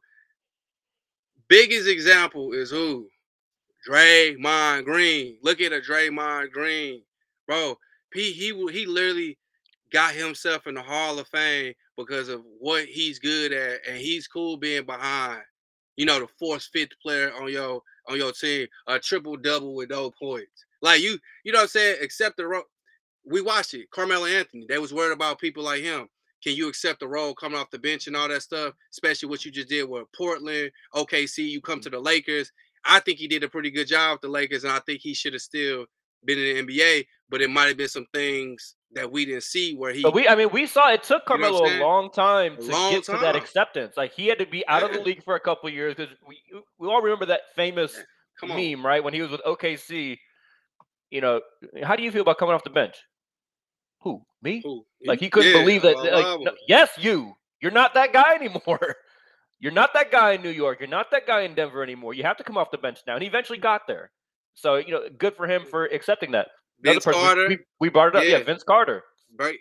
[1.48, 3.08] Biggest example is who
[3.88, 5.38] Draymond Green.
[5.44, 7.02] Look at a Draymond Green,
[7.48, 7.78] bro.
[8.14, 9.38] He he he literally
[9.92, 14.28] got himself in the Hall of Fame because of what he's good at, and he's
[14.28, 15.42] cool being behind.
[15.98, 19.90] You know, the fourth, fifth player on your on your team, a triple double with
[19.90, 20.66] no points.
[20.82, 21.98] Like you, you know what I'm saying?
[22.02, 22.64] Except the.
[23.28, 23.90] We watched it.
[23.90, 24.66] Carmelo Anthony.
[24.70, 26.08] They was worried about people like him.
[26.46, 28.76] Can you accept the role coming off the bench and all that stuff?
[28.92, 31.50] Especially what you just did with Portland, OKC.
[31.50, 31.96] You come to mm-hmm.
[31.96, 32.52] the Lakers.
[32.86, 35.16] I think he did a pretty good job with the Lakers, and I think he
[35.16, 35.88] should have still
[36.24, 37.08] been in the NBA.
[37.30, 40.04] But it might have been some things that we didn't see where he.
[40.04, 42.64] But we, I mean, we saw it took You know Carmelo a long time to
[42.72, 43.98] long get to that acceptance.
[43.98, 46.16] Like he had to be out of the league for a couple of years because
[46.28, 46.38] we
[46.78, 48.00] we all remember that famous
[48.44, 49.04] meme, right?
[49.04, 50.20] When he was with OKC,
[51.10, 51.42] you know,
[51.82, 52.98] how do you feel about coming off the bench?
[54.06, 54.62] Who me?
[54.64, 54.86] Who?
[55.06, 55.98] Like he couldn't Yeah, believe that.
[55.98, 57.34] Like, no- yes, you.
[57.62, 58.96] You're not that guy anymore.
[59.60, 60.80] You're not that guy in New York.
[60.80, 62.14] You're not that guy in Denver anymore.
[62.14, 63.14] You have to come off the bench now.
[63.16, 64.12] And he eventually got there.
[64.54, 66.48] So you know, good for him for accepting that.
[66.84, 67.48] Another Vince person, we- Carter.
[67.50, 68.24] We, we brought it up.
[68.24, 68.38] Yeah.
[68.38, 68.44] Yeah.
[68.44, 69.04] Vince Carter
[69.38, 69.58] Right.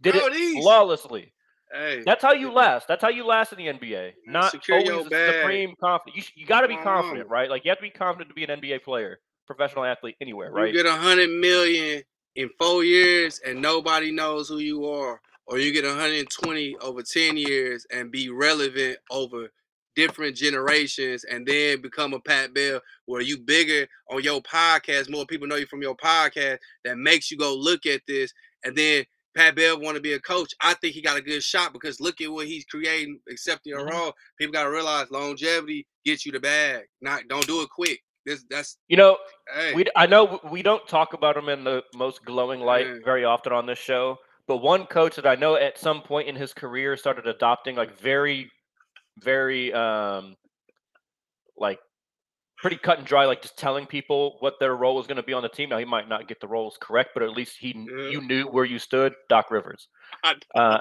[0.00, 1.32] did it these- flawlessly.
[1.72, 2.02] Hey.
[2.04, 2.88] That's how you last.
[2.88, 4.12] That's how you last in the NBA.
[4.26, 6.16] Not always supreme confident.
[6.16, 7.48] You, sh- you got to be confident, right?
[7.48, 10.74] Like you have to be confident to be an NBA player, professional athlete, anywhere, right?
[10.74, 12.02] You get a hundred million
[12.36, 17.36] in four years and nobody knows who you are, or you get 120 over 10
[17.36, 19.48] years and be relevant over
[19.96, 25.26] different generations and then become a Pat Bell where you bigger on your podcast, more
[25.26, 28.32] people know you from your podcast that makes you go look at this
[28.64, 29.04] and then
[29.36, 30.52] Pat Bell want to be a coach.
[30.60, 33.76] I think he got a good shot because look at what he's creating, accepting a
[33.76, 33.90] Mhm.
[33.90, 34.14] role.
[34.38, 36.86] People got to realize longevity gets you the bag.
[37.00, 38.02] Not don't do it quick.
[38.26, 39.18] This that's You know,
[39.54, 39.74] hey.
[39.74, 42.98] we I know we don't talk about him in the most glowing light Yeah.
[43.04, 46.36] very often on this show, but one coach that I know at some point in
[46.36, 48.50] his career started adopting like very,
[49.18, 50.36] very um,
[51.56, 51.78] like
[52.58, 55.32] pretty cut and dry, like just telling people what their role was going to be
[55.32, 55.70] on the team.
[55.70, 58.08] Now he might not get the roles correct, but at least he yeah.
[58.10, 59.14] you knew where you stood.
[59.28, 59.88] Doc Rivers.
[60.54, 60.80] Uh,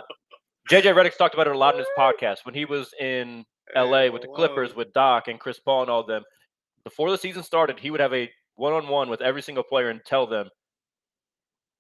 [0.69, 4.10] JJ Redick's talked about it a lot in his podcast when he was in LA
[4.10, 4.28] with the.
[4.28, 6.23] Clippers with Doc and Chris Paul and all them.
[6.83, 10.27] Before the season started, he would have a one-on-one with every single player and tell
[10.27, 10.49] them,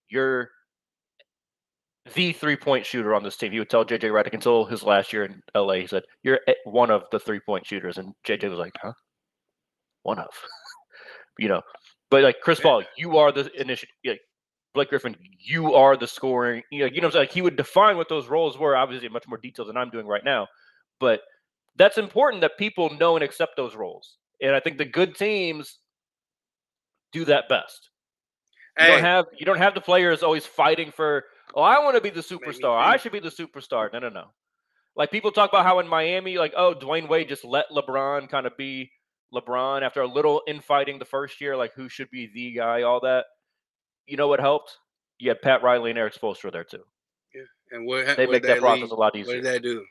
[0.09, 0.49] "You're
[2.13, 5.25] the three-point shooter on this team." He would tell JJ Redick until his last year
[5.25, 5.75] in LA.
[5.75, 8.93] He said, "You're one of the three-point shooters," and JJ was like, "Huh?
[10.03, 10.29] One of?"
[11.39, 11.61] you know,
[12.09, 12.59] but like Chris.
[12.59, 13.93] Paul, you are the initiative.
[14.05, 14.21] Like,
[14.73, 16.63] Blake Griffin, you are the scoring.
[16.71, 17.21] You know, you know, what I'm saying?
[17.23, 19.89] like he would define what those roles were, obviously in much more detail than I'm
[19.89, 20.47] doing right now.
[20.99, 21.21] But
[21.75, 24.17] that's important that people know and accept those roles.
[24.41, 25.79] And I think the good teams
[27.11, 27.89] do that best.
[28.77, 31.95] You Hey, don't have you don't have the players always fighting for, oh, I want
[31.95, 32.79] to be the superstar.
[32.79, 33.91] I should be the superstar.
[33.91, 34.25] No, no, no.
[34.95, 38.45] Like people talk about how in Miami, like, oh, Dwyane Wade just let LeBron kind
[38.45, 38.91] of be
[39.33, 42.99] LeBron after a little infighting the first year, like who should be the guy, all
[43.01, 43.25] that.
[44.05, 44.77] You know what helped?
[45.19, 46.83] You had Pat Riley and Erik Spoelstra there too.
[47.35, 49.35] Yeah, and what ha- They what make that process lead- a lot easier.
[49.35, 49.85] What did that do?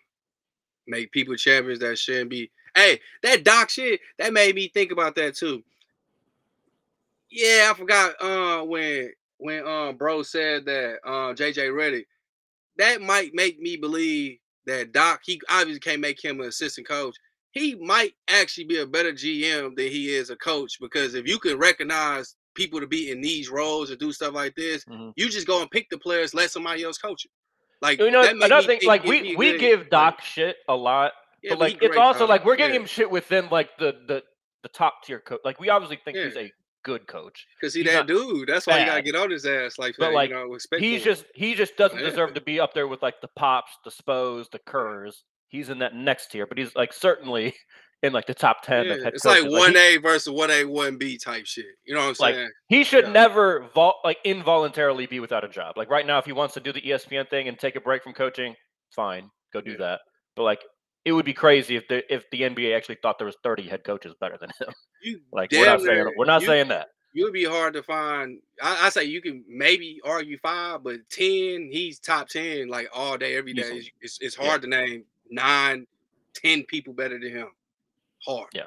[0.86, 2.50] Make people champions that shouldn't be.
[2.74, 5.62] Hey, that doc shit that made me think about that too.
[7.30, 12.04] Yeah, I forgot uh when when um bro said that uh JJ Redick.
[12.76, 17.16] That might make me believe that Doc, he obviously can't make him an assistant coach.
[17.52, 21.38] He might actually be a better GM than he is a coach because if you
[21.38, 25.12] can recognize people to be in these roles and do stuff like this, Mhm.
[25.16, 27.30] you just go and pick the players, let somebody else coach it.
[27.80, 31.50] Like You know, that another thing, like we we give Doc shit a lot, Yeah,
[31.50, 32.28] but like it's also Doc.
[32.28, 32.80] like we're giving Yeah.
[32.80, 34.22] him shit within like the the
[34.62, 35.40] the top tier coach.
[35.44, 36.52] Like we obviously think he's a
[36.84, 37.46] good coach.
[37.60, 38.48] Cause he He's that dude.
[38.48, 41.04] That's why you gotta get on his ass like But, like, you know, He's him.
[41.04, 42.08] just he just doesn't Yeah.
[42.10, 45.22] deserve to be up there with like the pops, the spos, the Kerrs.
[45.48, 47.54] He's in that next tier, but he's like certainly
[48.02, 50.96] in like the top ten of Yeah, It's like one A versus one A, one
[50.98, 51.66] B type shit.
[51.84, 52.50] You know what I'm Like, saying?
[52.68, 53.12] he should yeah.
[53.12, 55.76] never vol- like involuntarily be without a job.
[55.76, 58.02] Like right now, if he wants to do the ESPN thing and take a break
[58.02, 58.54] from coaching,
[58.94, 59.76] fine, go do Yeah.
[59.78, 60.00] that.
[60.36, 60.60] But like
[61.04, 63.84] it would be crazy if the if the NBA actually thought there was 30 head
[63.84, 64.72] coaches better than him.
[65.02, 66.88] You Like we're not saying we're not you- saying that.
[67.14, 68.38] You would be hard to find.
[68.62, 73.16] I, I say you can maybe argue five, but ten, he's top ten like all
[73.16, 73.62] day, every day.
[73.62, 74.46] It's, it's, it's Yeah.
[74.46, 75.86] hard to name nine,
[76.34, 77.48] ten people better than him.
[78.26, 78.48] Hard.
[78.52, 78.64] Yeah.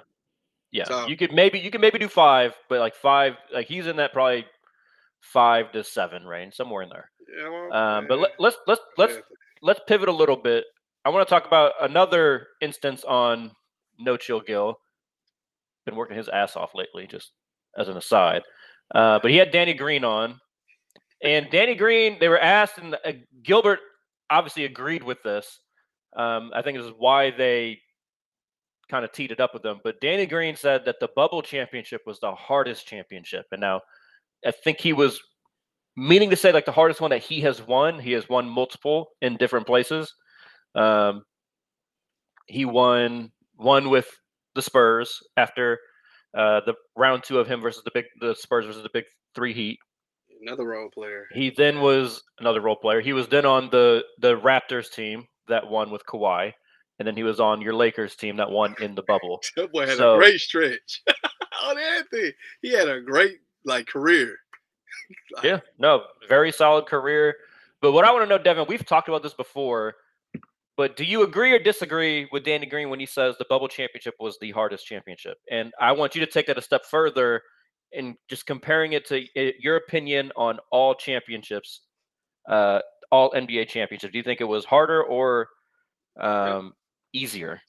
[0.71, 3.87] Yeah, So- you could maybe you could maybe do five, but like five, like he's
[3.87, 4.45] in that probably
[5.19, 7.11] five to seven range, somewhere in there.
[7.37, 9.19] Yeah, well, Um, but yeah, let, let's let's let's yeah.
[9.61, 10.63] let's pivot a little bit.
[11.03, 13.51] I want to talk about another instance on
[13.99, 14.77] No Chill Gill.
[15.85, 17.31] Been working his ass off lately, just
[17.77, 18.43] as an aside.
[18.93, 20.39] Uh, but he had Danny Green on,
[21.23, 22.17] and Danny Green.
[22.19, 23.79] They were asked, and uh, Gilbert
[24.29, 25.59] obviously agreed with this.
[26.15, 27.79] Um, I think this is why they
[28.89, 29.79] kind of teed it up with them.
[29.83, 33.81] But Danny Green said that the bubble championship was the hardest championship, and now
[34.45, 35.19] I think he was
[35.97, 37.97] meaning to say like the hardest one that he has won.
[37.97, 40.13] He has won multiple in different places.
[40.75, 41.23] Um,
[42.47, 44.07] he won one with
[44.55, 45.79] the Spurs after
[46.37, 49.05] uh, the round two of him versus the big the Spurs versus the big
[49.35, 49.79] three Heat.
[50.41, 51.27] Another role player.
[51.33, 52.99] He then was another role player.
[53.01, 56.51] He was then on the the Raptors team that won with Kawhi,
[56.99, 59.41] and then he was on your Lakers team that won in the bubble.
[59.55, 61.03] That boy had So- a great stretch
[61.63, 62.31] on everything.
[62.61, 64.35] He had a great like career.
[65.35, 67.35] Like, Yeah, no, very solid career.
[67.81, 69.93] But what I want to know, Devin, we've talked about this before,
[70.81, 74.15] but do you agree or disagree with Danny Green when he says the bubble championship
[74.19, 75.37] was the hardest championship?
[75.51, 77.43] And I want you to take that a step further
[77.93, 81.81] and just comparing it to uh, your opinion on all championships,
[82.49, 82.79] uh,
[83.11, 84.11] all NBA championships.
[84.11, 85.49] Do you think it was harder or
[86.19, 86.73] um,
[87.13, 87.61] easier?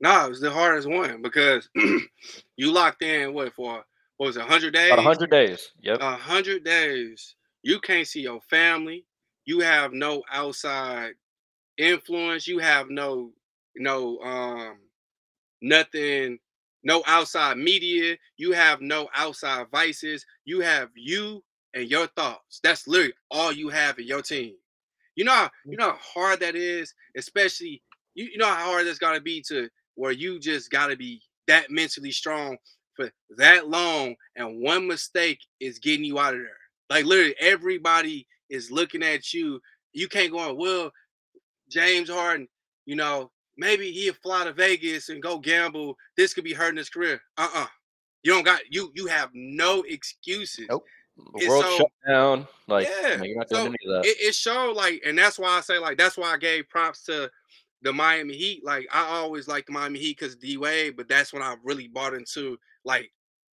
[0.00, 3.84] No, it was the hardest one because you locked in what for
[4.16, 4.92] what was it, hundred days?
[4.94, 5.72] About 100 days.
[5.82, 5.98] Yep.
[6.00, 7.34] A hundred days.
[7.62, 9.04] You can't see your family.
[9.44, 11.16] You have no outside
[11.78, 12.46] influence.
[12.46, 13.32] You have no
[13.76, 14.78] no um
[15.62, 16.38] nothing,
[16.84, 18.16] no outside media.
[18.36, 20.24] You have no outside vices.
[20.44, 21.42] You have you
[21.74, 22.60] and your thoughts.
[22.62, 24.54] That's literally all you have in your team.
[25.16, 27.82] You know, how, you know how hard that is, especially
[28.14, 31.70] you, you know how hard that's gotta be to where you just gotta be that
[31.70, 32.56] mentally strong
[32.94, 36.58] for that long, and one mistake is getting you out of there.
[36.90, 39.60] Like literally, everybody is looking at you.
[39.92, 40.58] You can't go on.
[40.58, 40.92] Well,
[41.70, 42.48] James Harden,
[42.84, 45.96] you know, maybe he'll fly to Vegas and go gamble.
[46.16, 47.20] This could be hurting his career.
[47.36, 47.66] Uh-uh.
[48.22, 50.66] You don't got you you have no excuses.
[50.68, 50.84] Nope.
[51.38, 52.46] The world so- shut down.
[52.68, 54.04] Like, Yeah, no, you're not so any of that.
[54.04, 57.02] it, it showed like, and that's why I say like that's why I gave props
[57.04, 57.30] to
[57.82, 58.64] the Miami Heat.
[58.64, 61.88] Like I always liked the Miami Heat because D Wade, but that's when I really
[61.88, 63.10] bought into like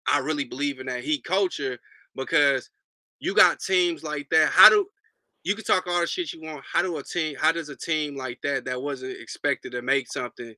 [0.08, 1.78] I really believe in that Heat culture
[2.16, 2.70] because
[3.20, 4.50] you got teams like that.
[4.50, 4.88] How do
[5.44, 6.64] you can talk all the shit you want?
[6.72, 7.36] How do a team?
[7.40, 10.56] How does a team like that that wasn't expected to make something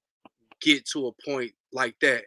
[0.61, 2.23] get to a point like that?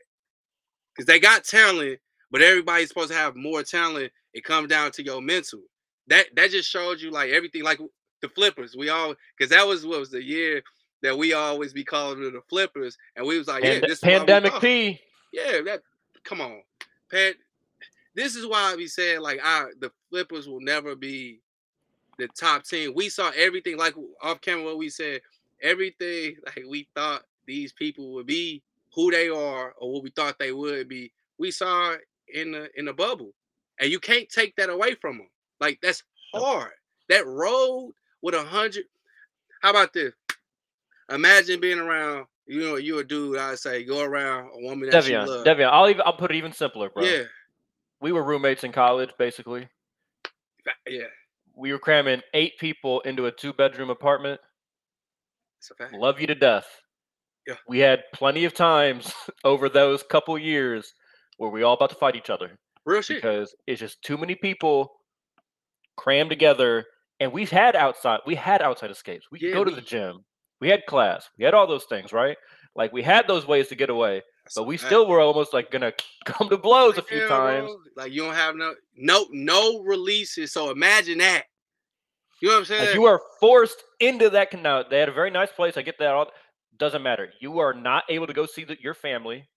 [0.94, 4.12] Because they got talent, but everybody's supposed to have more talent.
[4.34, 5.60] It comes down to your mental.
[6.08, 7.78] That that just showed you like everything, like
[8.22, 8.74] the flippers.
[8.76, 10.62] We all because that was what was the year
[11.02, 14.02] that we always be calling it the flippers, and we was like, yeah, this is
[14.02, 15.00] why we pandemic P.
[15.32, 15.82] yeah, that
[16.24, 16.62] come on,
[17.10, 17.36] Pat.
[18.14, 21.40] This is why we said like I the Flippers will never be
[22.18, 22.92] the top team.
[22.94, 25.20] We saw everything like off camera what we said,
[25.62, 28.62] everything like we thought these people would be
[28.94, 31.12] who they are or what we thought they would be.
[31.38, 31.94] We saw
[32.34, 33.32] in the in the bubble,
[33.80, 35.28] and you can't take that away from them.
[35.60, 36.02] Like that's
[36.34, 36.72] hard.
[37.08, 38.84] That road with a hundred.
[39.62, 40.12] How about this?
[41.10, 42.26] Imagine being around.
[42.46, 43.38] You know, you a dude.
[43.38, 45.26] I say go around a woman that you Devion.
[45.26, 45.46] love.
[45.46, 45.68] Devion.
[45.70, 47.02] I'll even I'll put it even simpler, bro.
[47.04, 47.24] Yeah,
[48.00, 49.68] We were roommates in college, basically.
[50.88, 51.04] yeah.
[51.58, 54.40] We were cramming eight people into a two bedroom apartment.
[55.58, 55.96] It's a.
[55.96, 56.66] Love you to death.
[57.46, 57.54] Yeah.
[57.66, 59.12] We had plenty of times
[59.44, 60.92] over those couple years
[61.38, 63.16] where we all about to fight each other Real shit.
[63.16, 64.92] because it's just too many people
[65.96, 66.84] crammed together.
[67.20, 69.26] And we've had outside, we had outside escapes.
[69.32, 70.24] We could Yeah, go to we- the gym.
[70.60, 71.28] We had class.
[71.38, 72.36] We had all those things, right?
[72.74, 74.22] Like we had those ways to get away,
[74.56, 75.92] but we still were almost like gonna
[76.24, 77.66] come to blows a few yeah, times.
[77.66, 80.52] bro, Like you don't have no no no releases.
[80.52, 81.44] So imagine that.
[82.40, 82.86] You know what I'm saying?
[82.86, 84.52] Like you are forced into that.
[84.60, 85.76] Now they had a very nice place.
[85.76, 86.14] I get that.
[86.14, 86.30] All
[86.78, 87.30] doesn't matter.
[87.40, 89.48] You are not able to go see the, your family.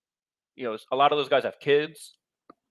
[0.55, 2.13] You know, a lot of those guys have kids.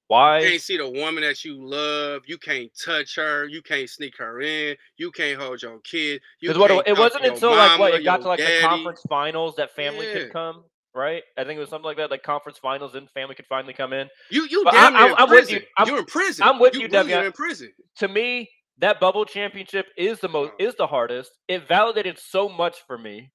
[0.09, 0.41] Why?
[0.41, 2.23] You can't see the woman that you love.
[2.27, 3.47] You can't touch her.
[3.47, 4.77] You can't sneak her in.
[4.97, 6.21] You can't hold your kid.
[6.41, 9.71] You what it wasn't until like what it got to like the conference finals that
[9.77, 10.15] family Yeah.
[10.15, 10.65] could come.
[10.93, 11.23] Right?
[11.39, 12.11] I think it was something like that.
[12.11, 14.09] Like conference finals, and family could finally come in.
[14.31, 15.61] You you But damn I- near I'm- in I'm with you.
[15.79, 16.45] I'm- You're in prison.
[16.45, 17.23] I'm with you, really Devion.
[17.23, 17.73] are in prison.
[17.99, 20.65] To me, that bubble championship is the most Oh.
[20.65, 21.31] is the hardest.
[21.49, 23.31] It validated so much for me.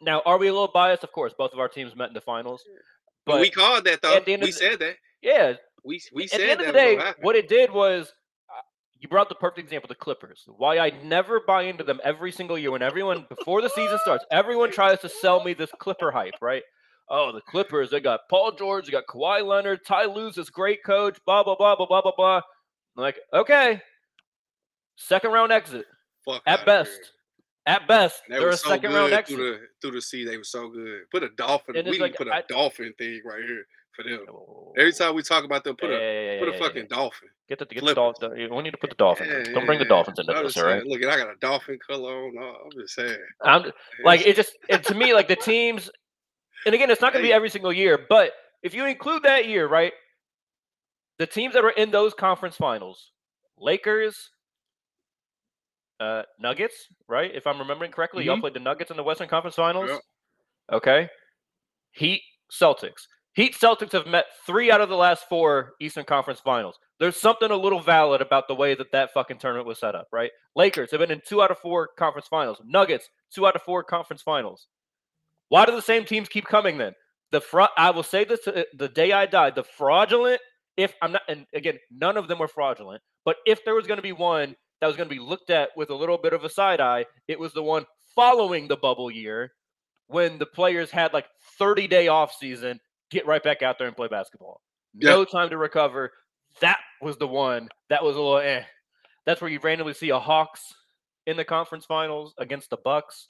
[0.00, 1.04] Now, are we a little biased?
[1.04, 2.62] Of course, both of our teams met in the finals.
[3.24, 4.14] But, But we called that though.
[4.16, 4.96] at the end of We the- said that.
[5.22, 7.70] yeah, We we at said the end that of the day, gonna what it did
[7.70, 8.12] was
[8.50, 8.60] uh,
[8.98, 10.42] you brought the perfect example, the Clippers.
[10.46, 14.24] Why I never buy into them every single year when everyone before the season starts,
[14.30, 16.62] everyone tries to sell me this Clipper hype, right?
[17.08, 20.82] Oh, the Clippers, they got Paul George, they got Kawhi Leonard, Ty Lue's this great
[20.84, 22.36] coach, blah blah blah blah blah blah blah.
[22.96, 23.80] I'm like, okay,
[24.96, 25.86] second round exit
[26.24, 26.98] Fuck at best.
[27.64, 29.36] At best, They they're were a so second good round exit.
[29.36, 30.24] through the through the sea.
[30.24, 31.02] They were so good.
[31.12, 31.76] Put a dolphin.
[31.76, 34.24] And We like, put a I- dolphin thing right here for them.
[34.28, 34.72] Oh.
[34.76, 36.96] Every time we talk about them, put a Yeah, put yeah, a fucking yeah.
[36.96, 37.28] dolphin.
[37.48, 38.32] Get the get the dolphin.
[38.50, 39.30] We need to put the dolphins.
[39.30, 39.44] in.
[39.46, 40.84] Yeah, Don't bring the dolphins into I'm this, all right?
[40.84, 42.36] Look, I got a dolphin color on.
[42.36, 43.16] Uh, I'm just saying.
[43.44, 43.70] I'm
[44.02, 45.88] like it just it, to me like the teams
[46.66, 48.32] and again it's not going to be every single year but
[48.64, 49.92] if you include that year right
[51.18, 53.10] the teams that were in those conference finals
[53.58, 54.30] lakers
[56.02, 56.74] uh nuggets
[57.08, 58.40] right if i'm remembering correctly y'all Mhm.
[58.40, 60.00] played the nuggets in the western conference finals Yep.
[60.72, 61.08] okay
[61.92, 66.78] heat celtics heat celtics have met three out of the last four eastern conference finals
[66.98, 70.08] there's something a little valid about the way that that fucking tournament was set up
[70.12, 73.62] right lakers have been in two out of four conference finals nuggets two out of
[73.62, 74.68] four conference finals
[75.48, 76.94] why do the same teams keep coming then?
[77.30, 77.68] The fraud.
[77.76, 79.50] I will say this to the day I die.
[79.50, 80.40] The fraudulent.
[80.78, 83.02] If I'm not, and again, none of them were fraudulent.
[83.26, 85.70] But if there was going to be one that was going to be looked at
[85.76, 89.12] with a little bit of a side eye, it was the one following the bubble
[89.12, 89.52] year,
[90.08, 93.96] when the players had like 30 day off season, get right back out there and
[93.96, 94.60] play basketball.
[94.92, 96.10] No time to recover.
[96.58, 98.64] That was the one that was a little eh.
[99.24, 100.74] That's where you randomly see a Hawks
[101.28, 103.28] in the conference finals against the Bucks.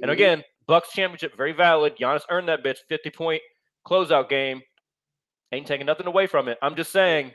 [0.00, 1.98] And again, Bucks championship, very valid.
[1.98, 3.42] Giannis earned that bitch, 50 point
[3.86, 4.62] closeout game.
[5.52, 6.56] Ain't taking nothing away from it.
[6.62, 7.32] I'm just saying,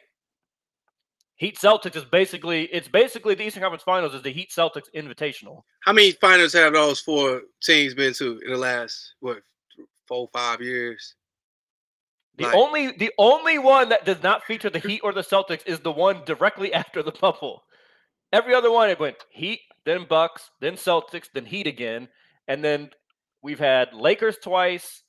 [1.40, 5.64] Heat Celtics is basically it's basically the Eastern Conference Finals is the Heat Celtics Invitational.
[5.82, 9.42] how many finals have those four teams been to in the last what
[10.08, 11.16] four five years?
[12.36, 15.66] The Like- only the only one that does not feature the Heat or the Celtics
[15.66, 17.64] is the one directly after the bubble.
[18.34, 22.10] Every other one it went Heat, then Bucks, then Celtics, then Heat again,
[22.50, 22.90] and then
[23.42, 25.04] we've had Lakers twice,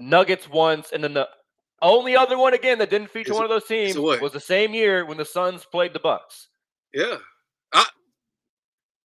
[0.00, 1.28] Nuggets once, and then the
[1.82, 4.74] only other one again that didn't feature Is one of those teams was the same
[4.74, 6.48] year when the Suns played the Bucks.
[6.92, 7.16] Yeah.
[7.72, 7.84] I,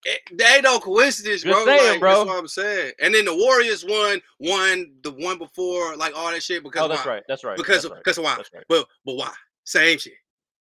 [0.05, 1.64] it, there ain't no coincidence, Just bro.
[1.64, 2.16] saying, like, bro.
[2.16, 2.93] That's what I'm saying.
[3.01, 6.62] And then the Warriors won, won the one before, like all that shit.
[6.62, 7.12] Because Oh, that's why?
[7.14, 7.22] right.
[7.29, 7.57] That's right.
[7.57, 8.01] Because that's right.
[8.05, 8.37] because why?
[8.55, 8.64] Right.
[8.68, 9.33] But but why?
[9.64, 10.14] Same shit.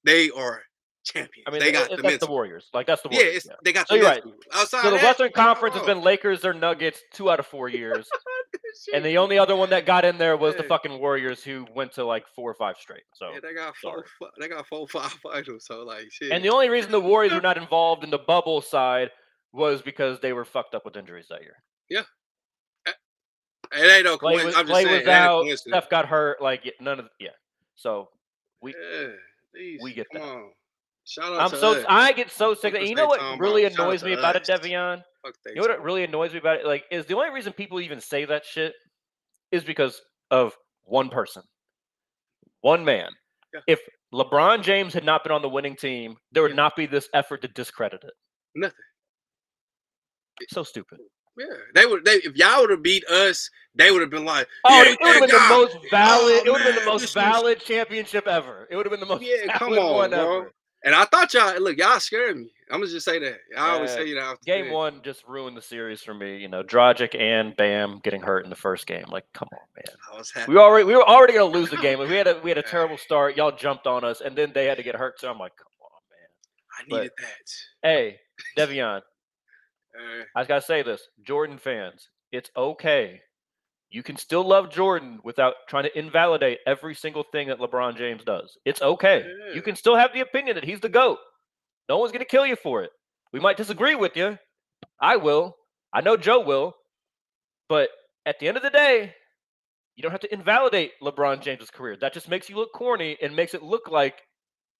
[0.05, 0.61] They are
[1.03, 1.45] champions.
[1.47, 2.31] I mean, they it- got it- the that's the.
[2.31, 2.69] Warriors.
[2.73, 3.35] Like that's the yeah, Warriors.
[3.37, 3.53] it's, yeah.
[3.63, 4.23] they got So the you're right.
[4.53, 7.67] Outside So the that, Western Conference has been Lakers or Nuggets two out of four
[7.69, 8.07] years,
[8.93, 11.91] and the only other one that got in there was the fucking Warriors, who went
[11.93, 13.03] to like four or five straight.
[13.13, 14.05] So, Yeah, they got four.
[14.19, 14.31] sorry.
[14.39, 15.65] They got four, five finals.
[15.65, 16.31] So like shit.
[16.31, 19.09] and the only reason the Warriors were not involved in the bubble side
[19.51, 21.55] was because they were fucked up with injuries that year.
[21.89, 22.01] Yeah.
[23.75, 24.55] It ain't no Clay coincidence.
[24.57, 25.59] I'm just Clay saying, was it ain't a out.
[25.59, 26.41] Steph got hurt.
[26.41, 27.29] Like none of yeah.
[27.75, 28.09] So
[28.61, 29.07] we Yeah,
[29.53, 30.21] these- we get that.
[30.21, 30.51] on.
[31.05, 31.85] Shout out I'm to so.
[31.89, 32.73] I get so sick.
[32.73, 33.79] Was you know what really about?
[33.79, 34.43] Annoys me about it.
[34.43, 35.03] Devion?
[35.47, 36.65] You know what really annoys me about it?
[36.65, 38.73] Like, is the only reason people even say that shit
[39.51, 40.01] is because
[40.31, 41.43] of one person,
[42.61, 43.09] one man.
[43.53, 43.59] Yeah.
[43.67, 43.79] If
[44.13, 46.55] LeBron James had not been on the winning team, there would Yeah.
[46.55, 48.13] not be this effort to discredit it.
[48.55, 48.75] Nothing.
[50.49, 50.99] So stupid.
[51.37, 52.05] Yeah, they would.
[52.05, 54.97] They if y'all would have beat us, they would have been like, Oh, "Yeah, it
[55.01, 56.21] would have that been the most valid.
[56.21, 58.67] Oh, it would have been the most valid championship ever.
[58.69, 60.37] It would have been the most Yeah, come valid on, one bro.
[60.41, 60.51] ever.
[60.85, 62.51] And I thought y'all look, y'all scared me.
[62.69, 63.39] I'm gonna just say that.
[63.57, 64.35] I always say you know.
[64.45, 66.37] Game one just ruined the series for me.
[66.37, 69.05] You know, Dragic and Bam getting hurt in the first game.
[69.07, 69.95] Like, come on, man.
[70.13, 70.51] I was happy.
[70.51, 71.99] We were already we were already gonna lose the game.
[71.99, 73.37] Like, we had a we had a terrible start.
[73.37, 75.19] Y'all jumped on us, and then they had to get hurt.
[75.19, 76.29] So I'm like, come on, man.
[76.79, 77.11] I but- needed
[77.81, 77.87] that.
[77.87, 78.17] Hey,
[78.57, 79.01] Devion,
[79.95, 83.21] Uh, I just gotta say this, Jordan fans, it's okay.
[83.93, 88.23] You can still love Jordan without trying to invalidate every single thing that LeBron James
[88.23, 88.57] does.
[88.65, 89.23] It's okay.
[89.23, 89.53] Yeah.
[89.53, 91.19] You can still have the opinion that he's the GOAT.
[91.87, 92.89] No one's gonna kill you for it.
[93.31, 94.39] We might disagree with you.
[94.99, 95.55] I will.
[95.93, 96.75] I know Joe will.
[97.69, 97.89] But
[98.25, 99.13] at the end of the day,
[99.95, 101.95] you don't have to invalidate LeBron James's career.
[101.95, 104.23] That just makes you look corny and makes it look like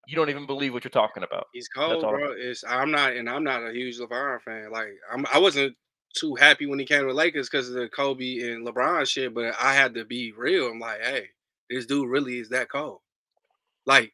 [0.07, 1.45] you don't even believe what you're talking about.
[1.53, 2.33] he's cold, bro.
[2.35, 4.71] It's I'm not, and I'm not a huge LeBron fan.
[4.71, 5.75] Like I'm, I wasn't
[6.13, 9.33] too happy when he came to the Lakers because of the Kobe and LeBron shit.
[9.33, 10.67] But I had to be real.
[10.67, 11.27] I'm like, hey,
[11.69, 12.99] this dude really is that cold.
[13.85, 14.13] Like,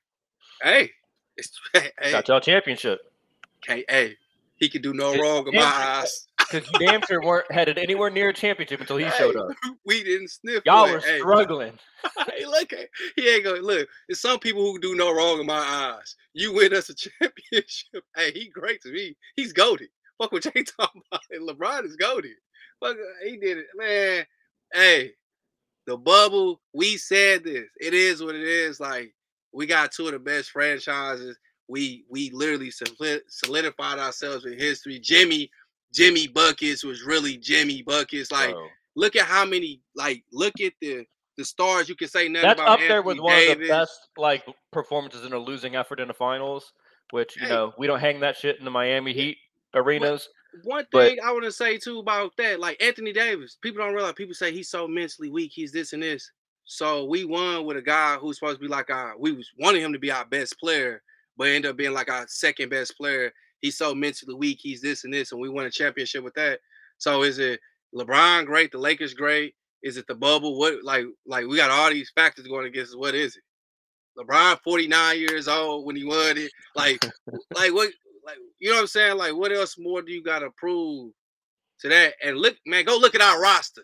[0.62, 0.92] hey,
[1.38, 3.00] it's hey, Got y'all championship.
[3.62, 4.16] can't, hey,
[4.56, 6.26] he could do no wrong in my eyes.
[6.52, 9.50] Because you damn sure weren't headed anywhere near a championship until he showed up.
[9.86, 10.64] We didn't sniff.
[10.66, 11.74] Y'all were Hey, struggling.
[12.28, 12.74] hey, look,
[13.16, 13.88] he ain't gonna look.
[14.08, 16.16] There's some people who do no wrong in my eyes.
[16.34, 18.04] You win us a championship.
[18.16, 19.16] Hey, he great to me.
[19.36, 19.90] He's goaded.
[20.20, 21.22] Fuck what they talking about.
[21.32, 22.36] And LeBron is goaded.
[22.80, 24.26] Fuck, uh, he did it, man.
[24.74, 25.12] Hey,
[25.88, 26.62] the bubble.
[26.74, 27.66] We said this.
[27.80, 28.80] It is what it is.
[28.80, 29.14] Like
[29.52, 31.38] we got two of the best franchises.
[31.68, 32.72] We we literally
[33.28, 35.00] solidified ourselves in history.
[35.00, 35.50] Jimmy
[35.94, 38.32] Jimmy buckets was really Jimmy buckets.
[38.32, 38.68] Like Bro.
[38.96, 41.06] look at how many like look at the
[41.38, 43.68] the stars you can say nothing That's about up there with Anthony one of the
[43.70, 46.74] best like performances in a losing effort in the finals.
[47.12, 47.50] Which you Hey.
[47.50, 49.38] know we don't hang that shit in the Miami Heat
[49.74, 50.28] arenas.
[50.64, 53.94] One but- thing I want to say too about that, like Anthony Davis, people don't
[53.94, 54.14] realize.
[54.14, 55.52] People say he's so mentally weak.
[55.54, 56.32] He's this and this.
[56.66, 59.18] So we won with a guy who's supposed to be like our.
[59.18, 61.02] We was wanting him to be our best player,
[61.38, 63.32] but ended up being like our second best player.
[63.62, 64.60] He's so mentally weak.
[64.62, 66.60] He's this and this, and we won a championship with that.
[66.98, 67.60] So is it
[67.96, 68.72] LeBron great?
[68.72, 69.56] The Lakers great?
[69.82, 70.60] Is it the bubble?
[70.60, 72.98] What like like we got all these factors going against us.
[72.98, 73.44] What is it?
[74.18, 76.52] LeBron 49 years old when he won it.
[76.76, 77.04] Like
[77.56, 77.90] like what
[78.30, 79.18] like you know what I'm saying?
[79.18, 81.12] Like what else more do you gotta prove
[81.82, 82.14] to that?
[82.24, 83.84] And look, man, go look at our roster.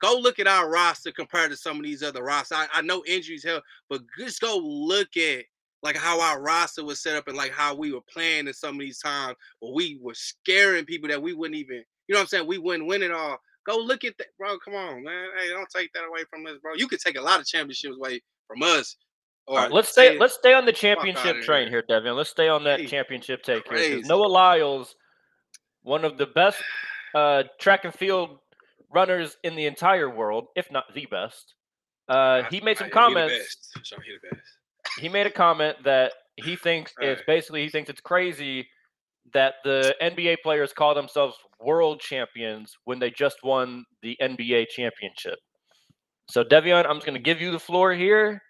[0.00, 2.58] Go look at our roster compared to some of these other rosters.
[2.58, 5.44] I, I know injuries help, but just go look at
[5.82, 8.76] like how our roster was set up and like how we were playing in some
[8.76, 12.22] of these times where we were scaring people that we wouldn't even, you know what
[12.22, 12.46] I'm saying?
[12.46, 13.38] We wouldn't win it all.
[13.66, 14.58] Go look at that, bro.
[14.64, 15.26] Come on, man.
[15.36, 16.74] Hey, don't take that away from us, bro.
[16.74, 18.96] You could take a lot of championships away from us.
[19.48, 20.18] All right, let's stay.
[20.18, 21.78] Let's stay on the championship train here.
[21.78, 22.14] here, Devin.
[22.14, 23.78] Let's stay on that championship take here.
[23.78, 24.02] crazy.
[24.06, 24.94] Noah Lyles,
[25.82, 26.58] one of the best
[27.14, 28.38] uh, track and field
[28.92, 31.54] runners in the entire world, if not the best.
[32.08, 33.34] Uh, he made some comments.
[33.74, 34.48] he the best.
[35.00, 37.26] He made a comment that he thinks it's Alright.
[37.26, 38.68] basically he thinks it's crazy
[39.32, 45.38] that the NBA players call themselves world champions when they just won the NBA championship.
[46.30, 48.42] So Devion, I'm just going to give you the floor here.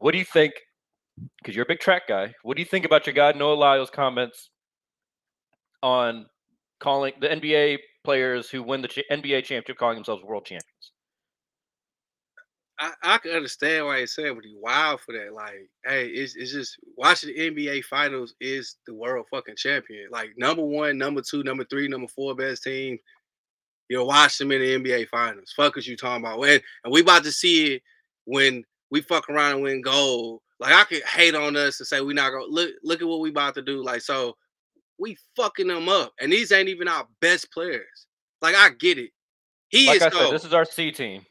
[0.00, 0.54] What do you think?
[1.38, 2.34] Because you're a big track guy.
[2.42, 4.50] What do you think about your guy Noah Lyles' comments
[5.82, 6.26] on
[6.80, 10.92] calling the NBA players who win the cha- NBA championship calling themselves world champions?
[12.78, 15.34] I, I can understand why he said, but he wild for that.
[15.34, 20.08] Like, hey, it's, it's just watching the NBA finals is the world fucking champion.
[20.10, 22.98] Like number one, number two, number three, number four best team.
[23.90, 25.52] You'll watch them in the NBA finals.
[25.54, 26.38] Fuck is you talking about?
[26.38, 27.82] When and we about to see it
[28.24, 30.40] when we fuck around and win gold.
[30.58, 33.20] Like I could hate on us and say we not gonna look look at what
[33.20, 33.82] we about to do.
[33.82, 34.36] Like so
[34.98, 36.12] we fucking them up.
[36.20, 38.06] And these ain't even our best players.
[38.42, 39.10] Like I get it.
[39.68, 40.24] He Like is I cold.
[40.24, 41.24] said, this is our C team.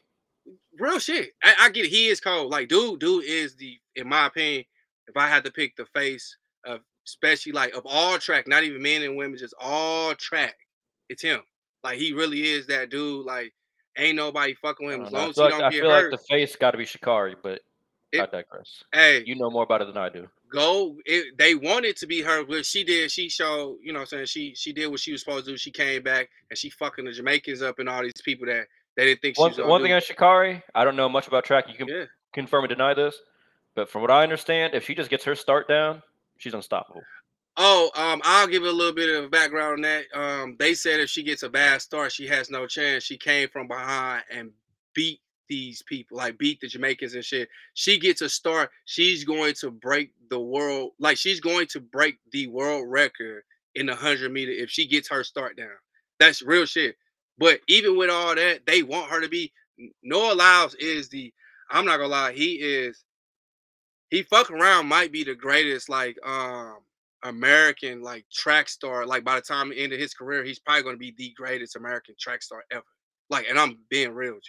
[0.78, 1.30] Real shit.
[1.42, 1.90] I, I get it.
[1.90, 2.50] He is cold.
[2.50, 4.64] Like dude, dude is the, in my opinion,
[5.06, 8.82] if I had to pick the face of especially like of all track, not even
[8.82, 10.56] men and women, just all track,
[11.08, 11.40] it's him.
[11.84, 13.26] Like he really is that dude.
[13.26, 13.52] Like
[13.96, 15.14] ain't nobody fucking with I him as.
[15.14, 16.12] I long as he like, don't I get feel hurt.
[16.12, 17.60] like the face got to be Sha'Carri, but
[18.14, 18.82] I It- digress.
[18.92, 20.28] hey, You know more about it than I do.
[20.50, 20.96] go.
[21.06, 23.10] It, they wanted to be her, but she did.
[23.10, 25.52] She showed, you know, what I'm saying she she did what she was supposed to
[25.52, 25.56] do.
[25.56, 28.66] She came back and she fucking the Jamaicans up and all these people that
[28.96, 31.66] they didn't think she was one thing on Sha'Carri, I don't know much about track.
[31.68, 32.04] You can yeah.
[32.32, 33.16] confirm or deny this,
[33.76, 36.02] but from what I understand, if she just gets her start down,
[36.38, 37.02] she's unstoppable.
[37.56, 40.04] Oh, um, I'll give a little bit of background on that.
[40.14, 43.04] Um, they said if she gets a bad start, she has no chance.
[43.04, 44.50] She came from behind and
[44.94, 47.48] beat these people, like beat the Jamaicans and shit.
[47.74, 52.18] She gets a start, she's going to break the world, like she's going to break
[52.32, 53.42] the world record
[53.74, 55.68] in the hundred meter if she gets her start down.
[56.18, 56.96] That's real shit.
[57.36, 59.52] But even with all that, they want her to be.
[60.02, 61.32] Noah Lyles is the.
[61.70, 63.04] I'm not gonna lie, he is.
[64.08, 66.78] He fuck around might be the greatest like um
[67.22, 69.06] American like track star.
[69.06, 71.76] Like by the time the end of his career, he's probably gonna be the greatest
[71.76, 72.84] American track star ever.
[73.28, 74.44] Like, and I'm being real with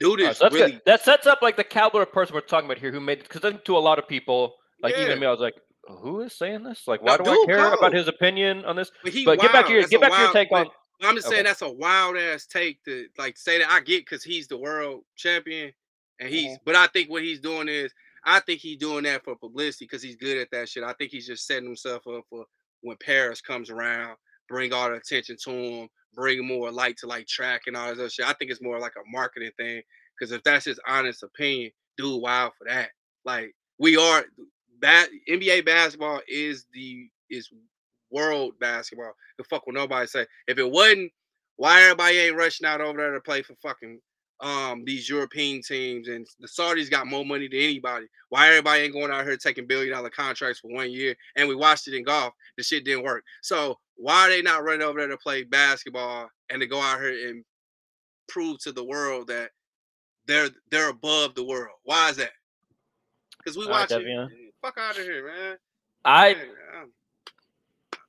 [0.00, 0.08] you.
[0.16, 0.82] Dude is so really good.
[0.86, 3.28] That sets up like the caliber of person we're talking about here, who made it
[3.28, 5.04] because to a lot of people, like Yeah.
[5.04, 5.54] even me, I was like,
[5.88, 6.86] who is saying this?
[6.86, 8.90] Like, why No, do I care about his opinion on this?
[9.02, 10.68] but But get back to your That's get back to your take on.
[11.02, 14.24] I'm just saying that's a wild ass take to like say that I get because
[14.24, 15.72] he's the world champion
[16.20, 16.62] and he's Mm-hmm.
[16.64, 17.92] but I think what he's doing is
[18.26, 20.82] I think he's doing that for publicity because he's good at that shit.
[20.82, 22.44] I think he's just setting himself up for
[22.82, 24.16] when Paris comes around,
[24.48, 27.98] bring all the attention to him, bring more light to like track and all this
[27.98, 28.26] other shit.
[28.26, 29.82] I think it's more like a marketing thing
[30.18, 32.90] because if that's his honest opinion, dude, wild for that.
[33.24, 34.24] Like we are
[34.80, 37.48] bad NBA basketball is the is
[38.10, 39.12] world basketball.
[39.38, 40.26] The fuck will nobody say.
[40.48, 41.12] If it wasn't,
[41.56, 44.00] why everybody ain't rushing out over there to play for fucking
[44.40, 48.06] um these European teams and the Saudis got more money than anybody.
[48.28, 51.14] Why everybody ain't going out here taking billion dollar contracts for one year?
[51.36, 52.34] And we watched it in golf.
[52.56, 53.24] The shit didn't work.
[53.42, 57.00] So why are they not running over there to play basketball and to go out
[57.00, 57.44] here and
[58.28, 59.50] prove to the world that
[60.26, 61.76] they're they're above the world?
[61.84, 62.32] Why is that?
[63.38, 64.28] Because we All right, watch it.
[64.62, 65.56] Fuck out of here, man.
[66.04, 66.46] I Man,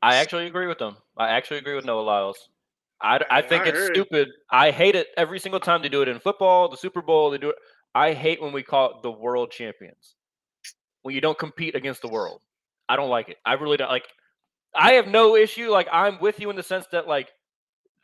[0.02, 0.98] I actually agree with them.
[1.18, 2.50] I actually agree with Noah Lyles.
[3.02, 3.96] I, I think I it's heard.
[3.96, 4.30] stupid.
[4.52, 7.30] I hate it every single time they do it in football, the Super Bowl.
[7.30, 7.56] They do it.
[7.94, 10.16] I hate when we call it the world champions.
[11.04, 12.42] When you don't compete against the world,
[12.90, 13.38] I don't like it.
[13.46, 14.08] I really don't like.
[14.76, 15.70] I have no issue.
[15.70, 17.30] Like I'm with you in the sense that like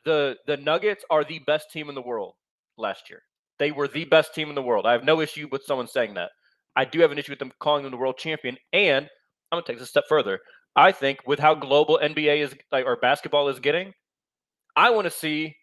[0.05, 2.35] the the Nuggets are the best team in the world
[2.77, 3.23] last year.
[3.59, 4.85] They were the best team in the world.
[4.85, 6.31] I have no issue with someone saying that.
[6.75, 8.57] I do have an issue with them calling them the world champion.
[8.71, 9.05] And
[9.51, 10.39] I'm gonna take this a step further.
[10.75, 13.93] I think with how global NBA is like or basketball is getting,
[14.75, 15.55] I want to see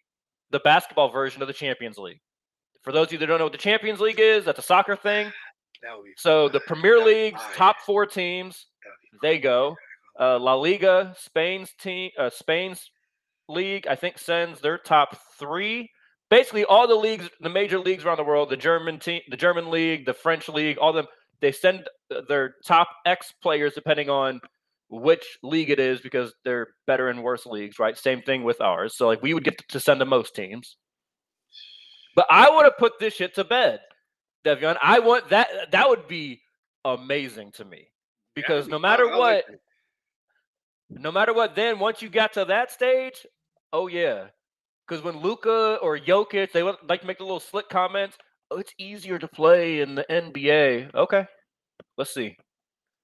[0.51, 2.19] the basketball version of the Champions League.
[2.83, 4.95] For those of you that don't know what the Champions League is, that's a soccer
[4.95, 5.27] thing.
[5.83, 8.67] that would be So the Premier League's top four teams,
[9.21, 9.75] they go.
[10.19, 12.91] Uh, La Liga, Spain's team, uh, Spain's
[13.47, 15.89] league, I think sends their top three.
[16.29, 19.69] Basically, all the leagues, the major leagues around the world, the German team, the German
[19.69, 21.07] league, the French league, all them,
[21.41, 24.39] they send uh, their top X players depending on
[24.91, 27.97] which league it is because they're better and worse leagues, right?
[27.97, 28.95] Same thing with ours.
[28.97, 30.75] So like we would get to send the most teams.
[32.13, 33.79] But I would have put this shit to bed,
[34.45, 34.77] Devion.
[34.81, 35.71] I want that.
[35.71, 36.41] That would be
[36.83, 37.87] amazing to me
[38.35, 41.01] because no matter like what, that.
[41.01, 43.25] no matter what, then once you got to that stage,
[43.71, 44.25] oh yeah.
[44.85, 48.17] Because when Luka or Jokic, they would like to make the little slick comments.
[48.49, 50.93] Oh, it's easier to play in the NBA.
[50.93, 51.25] Okay,
[51.97, 52.35] let's see.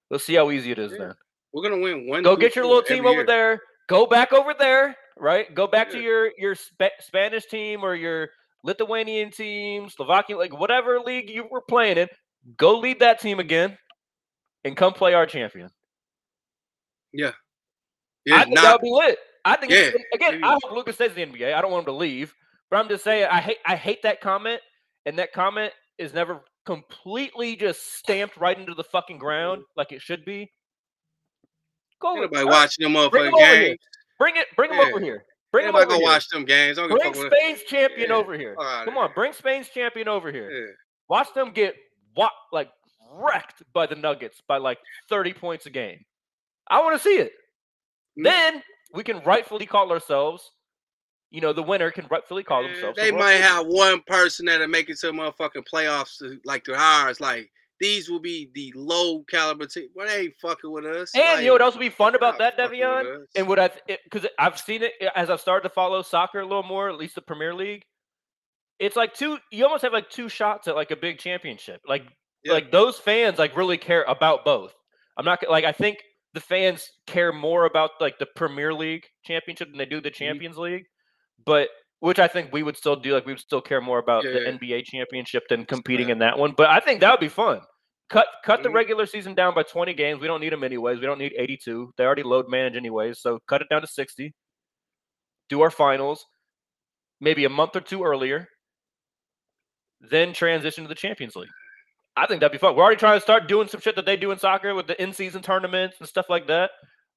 [0.10, 0.98] Let's see how easy it is Yeah.
[0.98, 1.14] then.
[1.54, 2.24] We're gonna win one.
[2.24, 3.26] Go get your little team over year.
[3.26, 3.62] there.
[3.88, 5.54] Go back over there, right?
[5.54, 8.30] Go back to your your Spa- Spanish team or your
[8.64, 12.08] Lithuanian team, Slovakian, like whatever league you were playing in.
[12.58, 13.78] Go lead that team again,
[14.64, 15.70] and come play our champion.
[17.14, 17.32] Yeah,
[18.32, 19.18] I think that'll would be lit.
[19.45, 20.43] I think Yeah, again, maybe.
[20.43, 21.54] I hope Lucas stays in the NBA.
[21.54, 22.34] I don't want him to leave,
[22.70, 24.62] but I'm just saying I hate I hate that comment,
[25.06, 30.02] and that comment is never completely just stamped right into the fucking ground like it
[30.02, 30.52] should be.
[32.00, 33.68] Go ain't with- nobody watching them motherfucking him over here.
[33.70, 33.80] games.
[34.20, 34.82] Bring it, bring Yeah.
[34.82, 35.26] over here.
[35.52, 36.08] Bring Ain't him over gonna here.
[36.08, 36.78] watch them games.
[36.78, 38.56] Don't Bring Spain's champion Yeah, over here.
[38.60, 40.50] outta Come on, bring Spain's champion over here.
[40.52, 40.74] Yeah.
[41.08, 41.76] Watch them get
[42.16, 42.70] what like
[43.10, 44.80] wrecked by the Nuggets by like
[45.10, 46.04] 30 points a game.
[46.68, 47.32] I want to see it.
[48.20, 48.24] Mm.
[48.26, 50.52] Then we can rightfully call ourselves,
[51.30, 52.98] you know, the winner can rightfully call themselves.
[52.98, 56.76] the They world might have one person that'll make it to motherfucking playoffs like the
[56.76, 57.22] ours.
[57.22, 57.50] Like
[57.80, 59.90] these will be the low caliber team.
[59.96, 61.14] Well, they ain't fucking with us.
[61.16, 63.26] And you know what else would be fun about that, Devion?
[63.36, 63.70] And what I
[64.04, 66.98] because I've seen it eh, as I've started to follow soccer a little more, at
[66.98, 67.84] least the Premier League.
[68.80, 69.38] It's like two.
[69.52, 71.82] You almost have like two shots at like a big championship.
[71.88, 72.04] Like
[72.44, 72.54] Yeah.
[72.54, 74.74] like those fans like really care about both.
[75.18, 75.98] I'm not gonna- like I think
[76.34, 80.18] the fans care more about like the Premier League championship than they do the Mm-hmm.
[80.26, 80.86] Champions League,
[81.44, 81.70] but
[82.00, 83.14] which I think we would still do.
[83.14, 84.52] Like we would still care more about Yeah, the yeah.
[84.52, 86.54] NBA championship than competing in that one.
[86.56, 87.62] But I think that would be fun.
[88.10, 88.74] Cut cut the Mhm.
[88.76, 90.22] regular season down by 20 games.
[90.22, 91.00] We don't need them anyways.
[91.00, 91.93] We don't need 82.
[91.98, 93.20] They already load manage anyways.
[93.20, 94.34] So cut it down to 60.
[95.50, 96.26] Do our finals
[97.20, 98.48] maybe a month or two earlier.
[100.00, 101.50] Then transition to the Champions League.
[102.16, 102.76] I think that'd be fun.
[102.76, 105.02] We're already trying to start doing some shit that they do in soccer with the
[105.02, 106.72] in-season tournaments and stuff like that.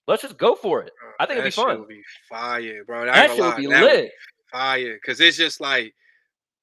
[0.06, 0.92] Let's just go for it.
[1.18, 1.78] I think it'd be that fun.
[1.80, 3.06] would be fire, bro.
[3.06, 4.12] That shit would be that would lit.
[4.50, 5.94] Fire because it's just like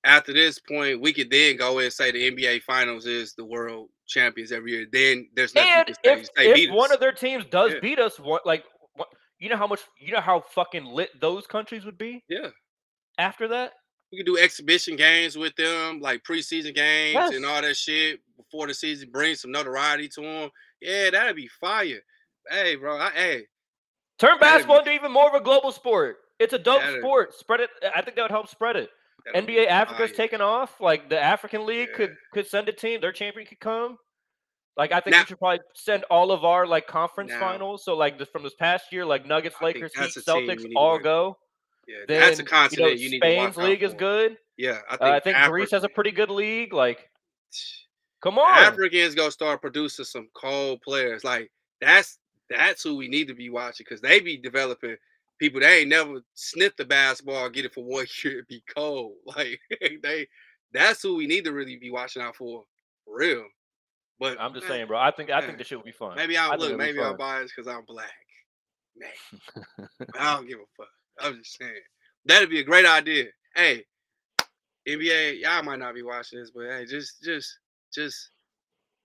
[0.04, 3.90] after this point, we could then go and say the NBA Finals is the world
[4.08, 4.86] champions every year.
[4.92, 6.52] Then there's nothing And if, say.
[6.64, 7.80] If one of their teams does Yeah.
[7.82, 8.64] beat us, what like
[8.96, 9.08] what
[9.40, 12.50] you know how much you know how fucking lit those countries would be yeah,
[13.18, 13.74] after that?
[14.12, 18.66] we could do exhibition games with them, like preseason games and all that shit before
[18.68, 19.10] the season.
[19.12, 20.50] Bring some notoriety to them.
[20.80, 22.00] Yeah, that'd be fire.
[22.50, 22.98] Hey, bro.
[22.98, 23.48] I, hey,
[24.18, 26.20] Turn That'd be- basketball into even more of a global sport.
[26.40, 27.34] It's a dope That'd- sport.
[27.34, 27.70] Spread it.
[27.96, 28.90] I think that would help spread it.
[29.36, 30.16] NBA Africa's fire.
[30.18, 30.80] taking off.
[30.80, 31.96] Like the African League Yeah.
[31.98, 33.02] could could send a team.
[33.02, 33.98] Their champion could come.
[34.78, 37.84] Like I think Now- we should probably send all of our like conference Now- finals.
[37.84, 40.58] So like from this past year, like Nuggets, I Lakers, Heat, that's a team Celtics,
[40.60, 41.38] we need to all go.
[41.88, 42.44] Yeah, Then that's a
[42.76, 44.38] you know you, need to Spain's league is good.
[44.58, 46.74] Yeah, I think, Uh, I think Greece has a pretty good league.
[46.74, 47.10] Like,
[48.22, 48.58] come on.
[48.58, 51.24] Africans gonna start producing some cold players.
[51.24, 52.20] Like that's
[52.50, 54.96] that's who we need to be watching because they be developing
[55.40, 59.14] people they ain't never sniffed the basketball, get it for one year, it be cold.
[59.26, 59.60] Like
[60.04, 60.28] they
[60.74, 62.64] that's who we need to really be watching out for,
[63.06, 63.46] for real.
[64.20, 65.00] But I'm just man, saying, bro.
[65.00, 66.16] I think I think this shit will be fun.
[66.16, 67.18] Maybe I I'm think look, maybe I'm fun.
[67.18, 68.12] biased because I'm black.
[68.98, 69.88] Man,
[70.20, 70.90] I don't give a fuck.
[71.20, 71.72] I'm just saying
[72.26, 73.26] that'd be a great idea.
[73.56, 73.86] Hey,
[74.88, 77.60] NBA, y'all might not be watching this, but hey, just just
[77.94, 78.32] just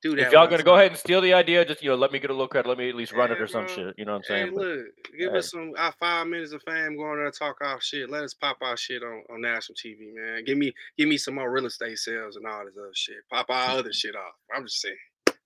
[0.03, 0.27] do that.
[0.27, 2.31] If y'all gonna go ahead and steal the idea, just you know, let me get
[2.31, 2.69] a little credit.
[2.69, 3.95] Let me at least run it Yeah, or some shit.
[3.97, 4.55] You know what I'm Hey, saying?
[4.55, 4.87] But- look,
[5.19, 5.39] give hey.
[5.39, 8.11] us some our five minutes of fame going there and talk our shit.
[8.11, 10.45] Let us pop our shit on, on national TV, man.
[10.45, 13.17] Give me give me some more real estate sales and all this other shit.
[13.31, 14.35] Pop our other shit off.
[14.55, 14.97] I'm just saying,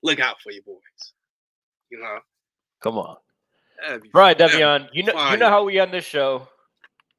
[0.03, 1.13] look out for your boys.
[1.91, 2.19] You know,
[2.81, 3.17] Come on.
[4.15, 4.89] Right, Devion.
[4.93, 6.49] You know, you know how we end this show.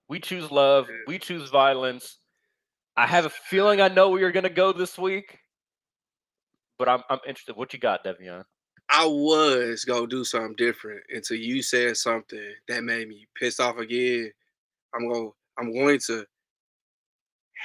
[0.10, 0.88] We choose love.
[0.90, 0.96] Yeah.
[1.08, 2.18] We choose violence.
[2.96, 5.38] I have a feeling I know where you're gonna go this week,
[6.78, 7.56] but I'm I'm interested.
[7.56, 8.44] What you got, Devion?
[8.90, 13.78] I was gonna do something different until you said something that made me pissed off
[13.78, 14.32] again.
[14.96, 16.26] I'm gonna I'm going to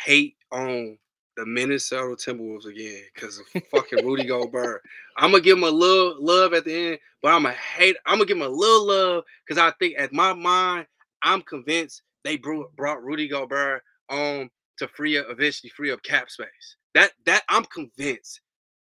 [0.05, 0.99] hate on
[1.37, 4.83] the Minnesota Timberwolves again because of fucking Rudy Gobert.
[5.17, 7.97] I'm gonna give him a little love at the end, but I'm gonna hate.
[8.07, 10.87] I'm gonna give him a little love because I think, at my mind,
[11.23, 16.77] I'm convinced they brought, Rudy Gobert on to free up, eventually free up cap space.
[16.95, 18.41] That that I'm convinced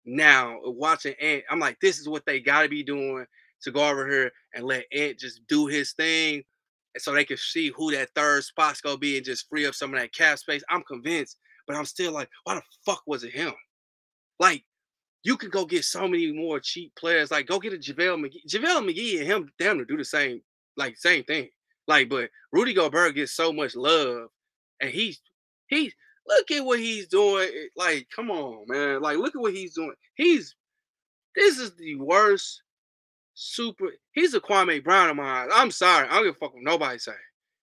[0.05, 3.25] now uh, watching Ant, I'm like, this is what they got to be doing
[3.63, 6.43] to go over here and let Ant just do his thing,
[6.97, 9.93] so they can see who that third spot's gonna be and just free up some
[9.93, 10.63] of that cap space.
[10.69, 11.37] I'm convinced,
[11.67, 13.53] but I'm still like, why the fuck was it him?
[14.39, 14.63] Like,
[15.23, 17.31] you could go get so many more cheap players.
[17.31, 18.45] Like, go get a JaVale McGee.
[18.47, 20.41] JaVale McGee and him, damn, to do the same,
[20.77, 21.49] like, same thing.
[21.87, 24.27] Like, but Rudy Gobert gets so much love,
[24.79, 25.19] and he's
[25.67, 25.93] he's
[26.27, 27.49] look at what he's doing.
[27.53, 29.01] Eh, like, come on, man.
[29.01, 29.93] Like, look at what he's doing.
[30.15, 30.55] He's
[31.35, 32.61] this is the worst
[33.33, 33.89] super.
[34.13, 35.49] He's a Kwame Brown of mine.
[35.53, 36.07] I'm sorry.
[36.07, 37.11] I don't give a fuck what nobody say.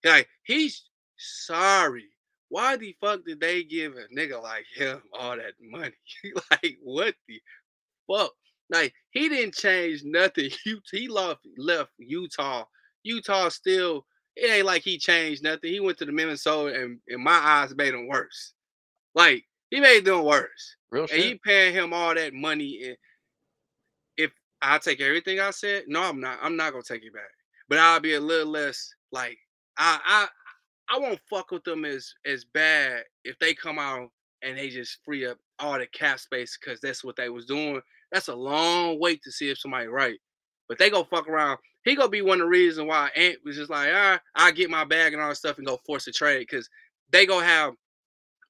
[0.04, 0.82] Like, he's
[1.16, 2.06] sorry.
[2.48, 5.94] Why the fuck did they give a nigga like him all that money?
[6.50, 7.40] like, what the
[8.06, 8.32] fuck?
[8.70, 10.50] Like, he didn't change nothing.
[10.64, 12.64] He, he left, left Utah.
[13.04, 14.06] Utah still,
[14.36, 15.72] it ain't like he changed nothing.
[15.72, 18.54] He went to the Minnesota and in my eyes made him worse.
[19.14, 20.76] Like, he made them worse.
[20.90, 21.42] Real And you shit.
[21.42, 22.80] paying him all that money.
[22.86, 22.96] And
[24.16, 26.38] if I take everything I said, no, I'm not.
[26.42, 27.30] I'm not gonna take it back.
[27.68, 29.38] But I'll be a little less like
[29.78, 30.26] I I
[30.94, 34.10] I won't fuck with them as as bad if they come out
[34.42, 37.80] and they just free up all the cap space because that's what they was doing.
[38.10, 40.18] That's a long wait to see if somebody right.
[40.68, 41.58] But they go fuck around.
[41.84, 44.70] He gonna be one of the reasons why Ant was just like, ah, I get
[44.70, 46.68] my bag and all that stuff and go force a trade because
[47.10, 47.74] they gonna have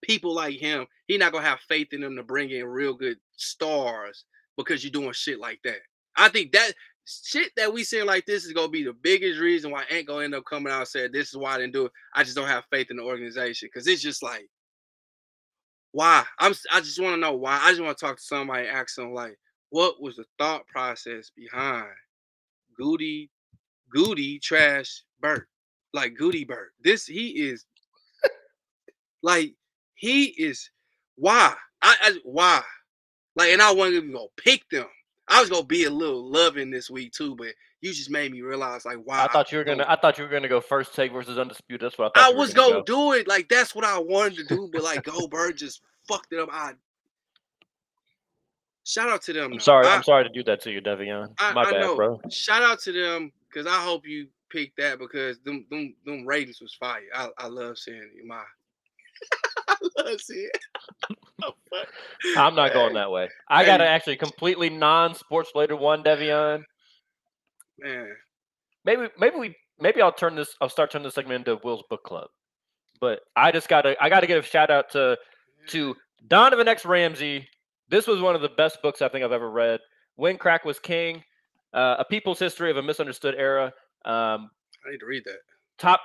[0.03, 0.87] people like him.
[1.07, 4.25] He not gonna have faith in them to bring in real good stars
[4.57, 5.79] because you're doing shit like that.
[6.17, 6.73] I think that
[7.07, 10.25] shit that we seeing like this is gonna be the biggest reason why Ant gonna
[10.25, 11.93] end up coming out and saying this is why I didn't do it.
[12.15, 14.49] I just don't have faith in the organization because it's just like
[15.93, 16.25] why?
[16.39, 17.61] I'm i just want to know why.
[17.63, 19.39] I just want to talk to somebody, ask them like,
[19.71, 21.87] what was the thought process behind
[22.83, 23.31] Goody,
[23.91, 25.49] Goody Trash Bert,
[25.93, 26.73] like Goody Bert?
[26.83, 27.65] This he is,
[29.23, 29.55] like
[29.95, 30.71] he is.
[31.17, 31.55] Why?
[31.81, 32.63] I, I why?
[33.37, 34.87] Like, and I wasn't even gonna pick them.
[35.29, 37.49] I was gonna be a little loving this week too, but
[37.81, 39.25] you just made me realize like why.
[39.25, 39.85] I thought you were gonna.
[39.87, 41.87] I thought you were gonna go first take versus undisputed.
[41.87, 42.31] That's what I I thought.
[42.31, 43.29] you were was gonna gonna do it.
[43.29, 46.49] Like that's what I wanted to do, but like Gobert just fucked it up.
[46.53, 46.73] I
[48.85, 49.53] shout out to them.
[49.55, 49.87] I'm sorry.
[49.87, 51.33] I, I'm sorry to do that to you, Devion.
[51.39, 51.97] I, My I bad, know.
[51.97, 52.21] bro.
[52.31, 56.61] Shout out to them because I hope you picked that because them them them ratings
[56.61, 57.03] was fire.
[57.15, 58.27] I, I love seeing it.
[58.27, 58.43] My
[59.69, 60.51] I love seeing.
[61.45, 61.55] Oh.
[62.37, 63.29] I'm not going that way.
[63.49, 66.63] I got to actually completely non-sports related one, Devion.
[67.81, 68.15] Man,
[68.85, 70.55] Maybe, maybe we, maybe I'll turn this.
[70.61, 72.29] I'll start turning this segment into Will's book club.
[73.01, 75.19] But I just gotta, I gotta give a shout out to
[75.69, 75.97] to
[76.29, 77.49] Donovan X Ramsey.
[77.93, 79.79] This was one of the best books I think I've ever read.
[80.17, 81.23] When Crack Was King,
[81.75, 83.67] uh, a people's history of a misunderstood era.
[84.05, 84.51] Um,
[84.85, 85.39] I need to read that.
[85.79, 86.01] top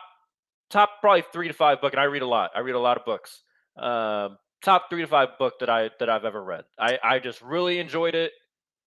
[0.70, 2.98] top probably three to five book and i read a lot i read a lot
[2.98, 3.44] of books
[3.78, 7.42] um top three to five book that i that i've ever read i i just
[7.42, 8.34] really enjoyed it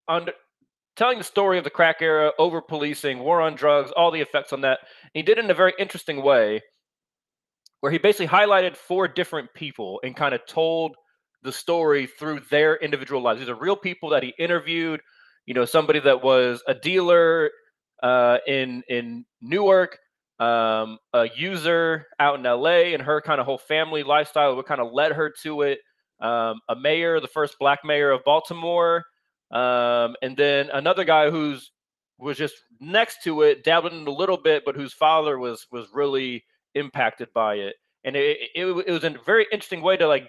[0.07, 0.31] under
[0.95, 4.53] telling the story of the crack era over policing war on drugs all the effects
[4.53, 6.61] on that and he did it in a very interesting way
[7.79, 10.95] where he basically highlighted four different people and kind of told
[11.43, 15.01] the story through their individual lives these are real people that he interviewed
[15.45, 17.49] you know somebody that was a dealer
[18.03, 19.97] uh, in in newark
[20.41, 24.81] um, a user out in LA and her kind of whole family lifestyle, what kind
[24.81, 25.79] of led her to it.
[26.19, 29.03] Um, a mayor, the first black mayor of Baltimore,
[29.51, 31.71] um, and then another guy who's
[32.19, 35.87] was just next to it, dabbling in a little bit, but whose father was was
[35.93, 36.43] really
[36.75, 40.27] impacted by it, and it it, it was a very interesting way to like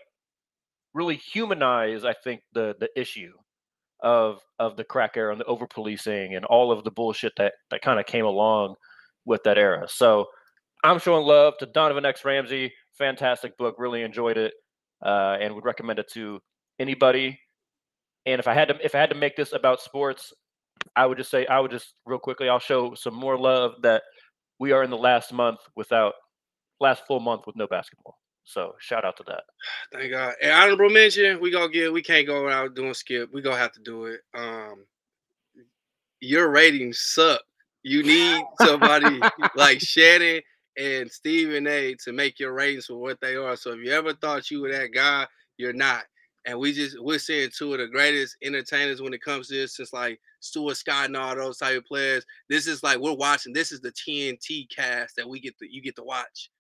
[0.95, 3.32] really humanize, I think, the the issue
[4.01, 7.55] of of the crack era and the over policing and all of the bullshit that
[7.70, 8.74] that kind of came along
[9.24, 9.86] with that era.
[9.88, 10.26] So
[10.84, 12.72] I'm showing love to Donovan X Ramsey.
[12.99, 13.76] Fantastic book.
[13.78, 14.53] Really enjoyed it,
[15.05, 16.40] uh, and would recommend it to
[16.78, 17.38] anybody.
[18.26, 20.32] And if I had to, if I had to make this about sports,
[20.97, 22.49] I would just say I would just real quickly.
[22.49, 24.03] I'll show some more love that
[24.59, 26.14] we are in the last month without
[26.80, 28.18] last full month with no basketball.
[28.45, 29.45] So shout out to that.
[29.93, 30.34] Thank God.
[30.43, 31.93] And honorable mention, we gonna get.
[31.93, 33.32] We can't go out doing skip.
[33.32, 34.20] We gonna have to do it.
[34.34, 34.84] Um,
[36.20, 37.43] your ratings suck.
[37.82, 39.20] You need somebody
[39.57, 40.40] like Shannon
[40.78, 41.95] and Stephen A.
[42.05, 43.57] to make your ratings for what they are.
[43.57, 45.26] So if you ever thought you were that guy,
[45.57, 46.05] you're not.
[46.45, 49.76] And we just we're seeing two of the greatest entertainers when it comes to this,
[49.76, 52.24] just like Stuart Scott and all those type of players.
[52.49, 53.53] This is like we're watching.
[53.53, 56.51] This is the TNT cast that we get to you get to watch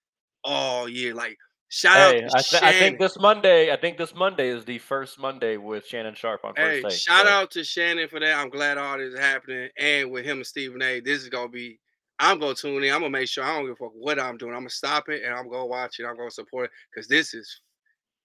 [0.44, 1.14] all year.
[1.14, 1.36] Like
[1.74, 2.78] shout Hey, out to I, th- I Shannon.
[2.80, 3.72] think this Monday.
[3.72, 7.26] I think this Monday is the first Monday with Shannon Sharpe on first Hey, shout
[7.26, 8.38] so- out to Shannon for that.
[8.38, 9.70] I'm glad all this is happening.
[9.78, 11.78] And with him and Stephen A, this is gonna be.
[12.18, 12.92] I'm gonna tune in.
[12.92, 14.52] I'm gonna make sure I don't give a fuck what I'm doing.
[14.52, 16.04] I'm gonna stop it and I'm gonna watch it.
[16.04, 17.62] I'm gonna support it because this is,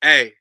[0.03, 0.33] hey,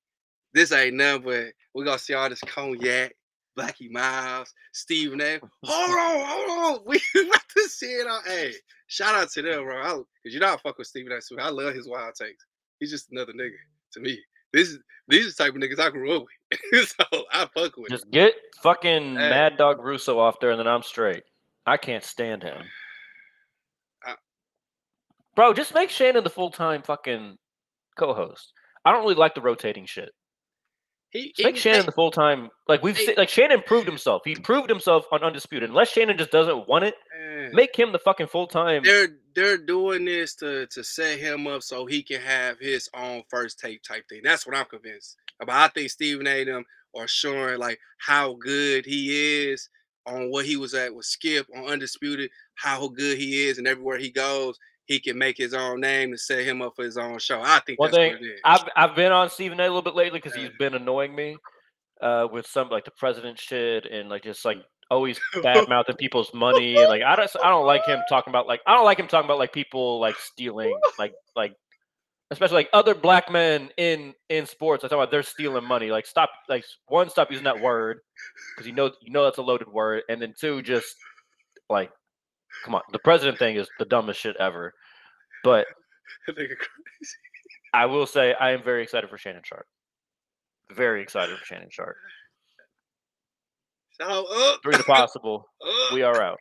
[0.53, 1.45] this ain't nothing but
[1.75, 3.15] we're gonna see all this cognac,
[3.59, 5.39] Blackie Miles, Stephen A.
[5.65, 6.81] Hold on, hold on.
[6.87, 8.21] We about to see it all.
[8.27, 8.53] Hey,
[8.89, 10.05] shout out to them, bro.
[10.23, 11.43] Because you know I fuck with Stephen A.
[11.43, 12.45] I love his wild takes.
[12.81, 13.53] He's just another nigga
[13.93, 14.19] to me.
[14.53, 16.25] This is these are the type of niggas I grew up
[16.73, 16.89] with.
[17.13, 17.91] so I fuck with.
[17.91, 17.97] him.
[17.97, 19.31] Just get fucking Hey.
[19.31, 21.23] Mad Dog Russo off there, and then I'm straight.
[21.67, 22.63] I can't stand him.
[24.05, 24.15] I-
[25.35, 27.37] Bro, just make Shannon the full time fucking
[27.99, 28.53] co-host.
[28.85, 30.11] I don't really like the rotating shit.
[31.11, 32.51] He, Just make he- Shannon hey, the full time.
[32.69, 33.07] Like we've Hey.
[33.07, 34.23] seen, like Shannon proved himself.
[34.25, 35.71] He proved himself on Undisputed.
[35.71, 37.55] Unless Shannon just doesn't want it, man.
[37.55, 38.83] make him the fucking full time.
[38.83, 43.23] they're they're doing this to to set him up so he can have his own
[43.31, 44.21] First Take type thing.
[44.25, 45.57] That's what I'm convinced about.
[45.57, 46.45] I think Stephen A.
[46.45, 49.69] them are showing like how good he is
[50.07, 53.99] on what he was at with Skip on Undisputed, how good he is, and everywhere
[53.99, 57.19] he goes, he can make his own name and set him up for his own
[57.19, 57.43] show.
[57.43, 58.41] I think One that's thing what it is.
[58.45, 59.65] I've I've been on Stephen A.
[59.65, 61.37] a little bit lately because he's been annoying me
[62.01, 64.59] uh, with some like the president shit and like just like
[64.91, 66.77] always bad mouthing people's money.
[66.77, 69.09] and, Like I don't I don't like him talking about like I don't like him
[69.09, 71.55] talking about like people like stealing like like
[72.31, 74.85] especially like other black men in in sports.
[74.85, 75.91] I talk about they're stealing money.
[75.91, 78.01] Like stop like one stop using that word
[78.55, 80.95] because you know you know that's a loaded word, and then two just
[81.69, 81.91] like
[82.65, 84.73] come on the president thing is the dumbest shit ever.
[85.45, 85.67] But
[87.75, 89.67] I will say I am very excited for Shannon Sharpe.
[90.75, 91.97] Very excited for Shannon Sharpe.
[94.03, 95.49] Out, up, uh, Three to possible.
[95.67, 95.93] up.
[95.93, 96.39] We are out.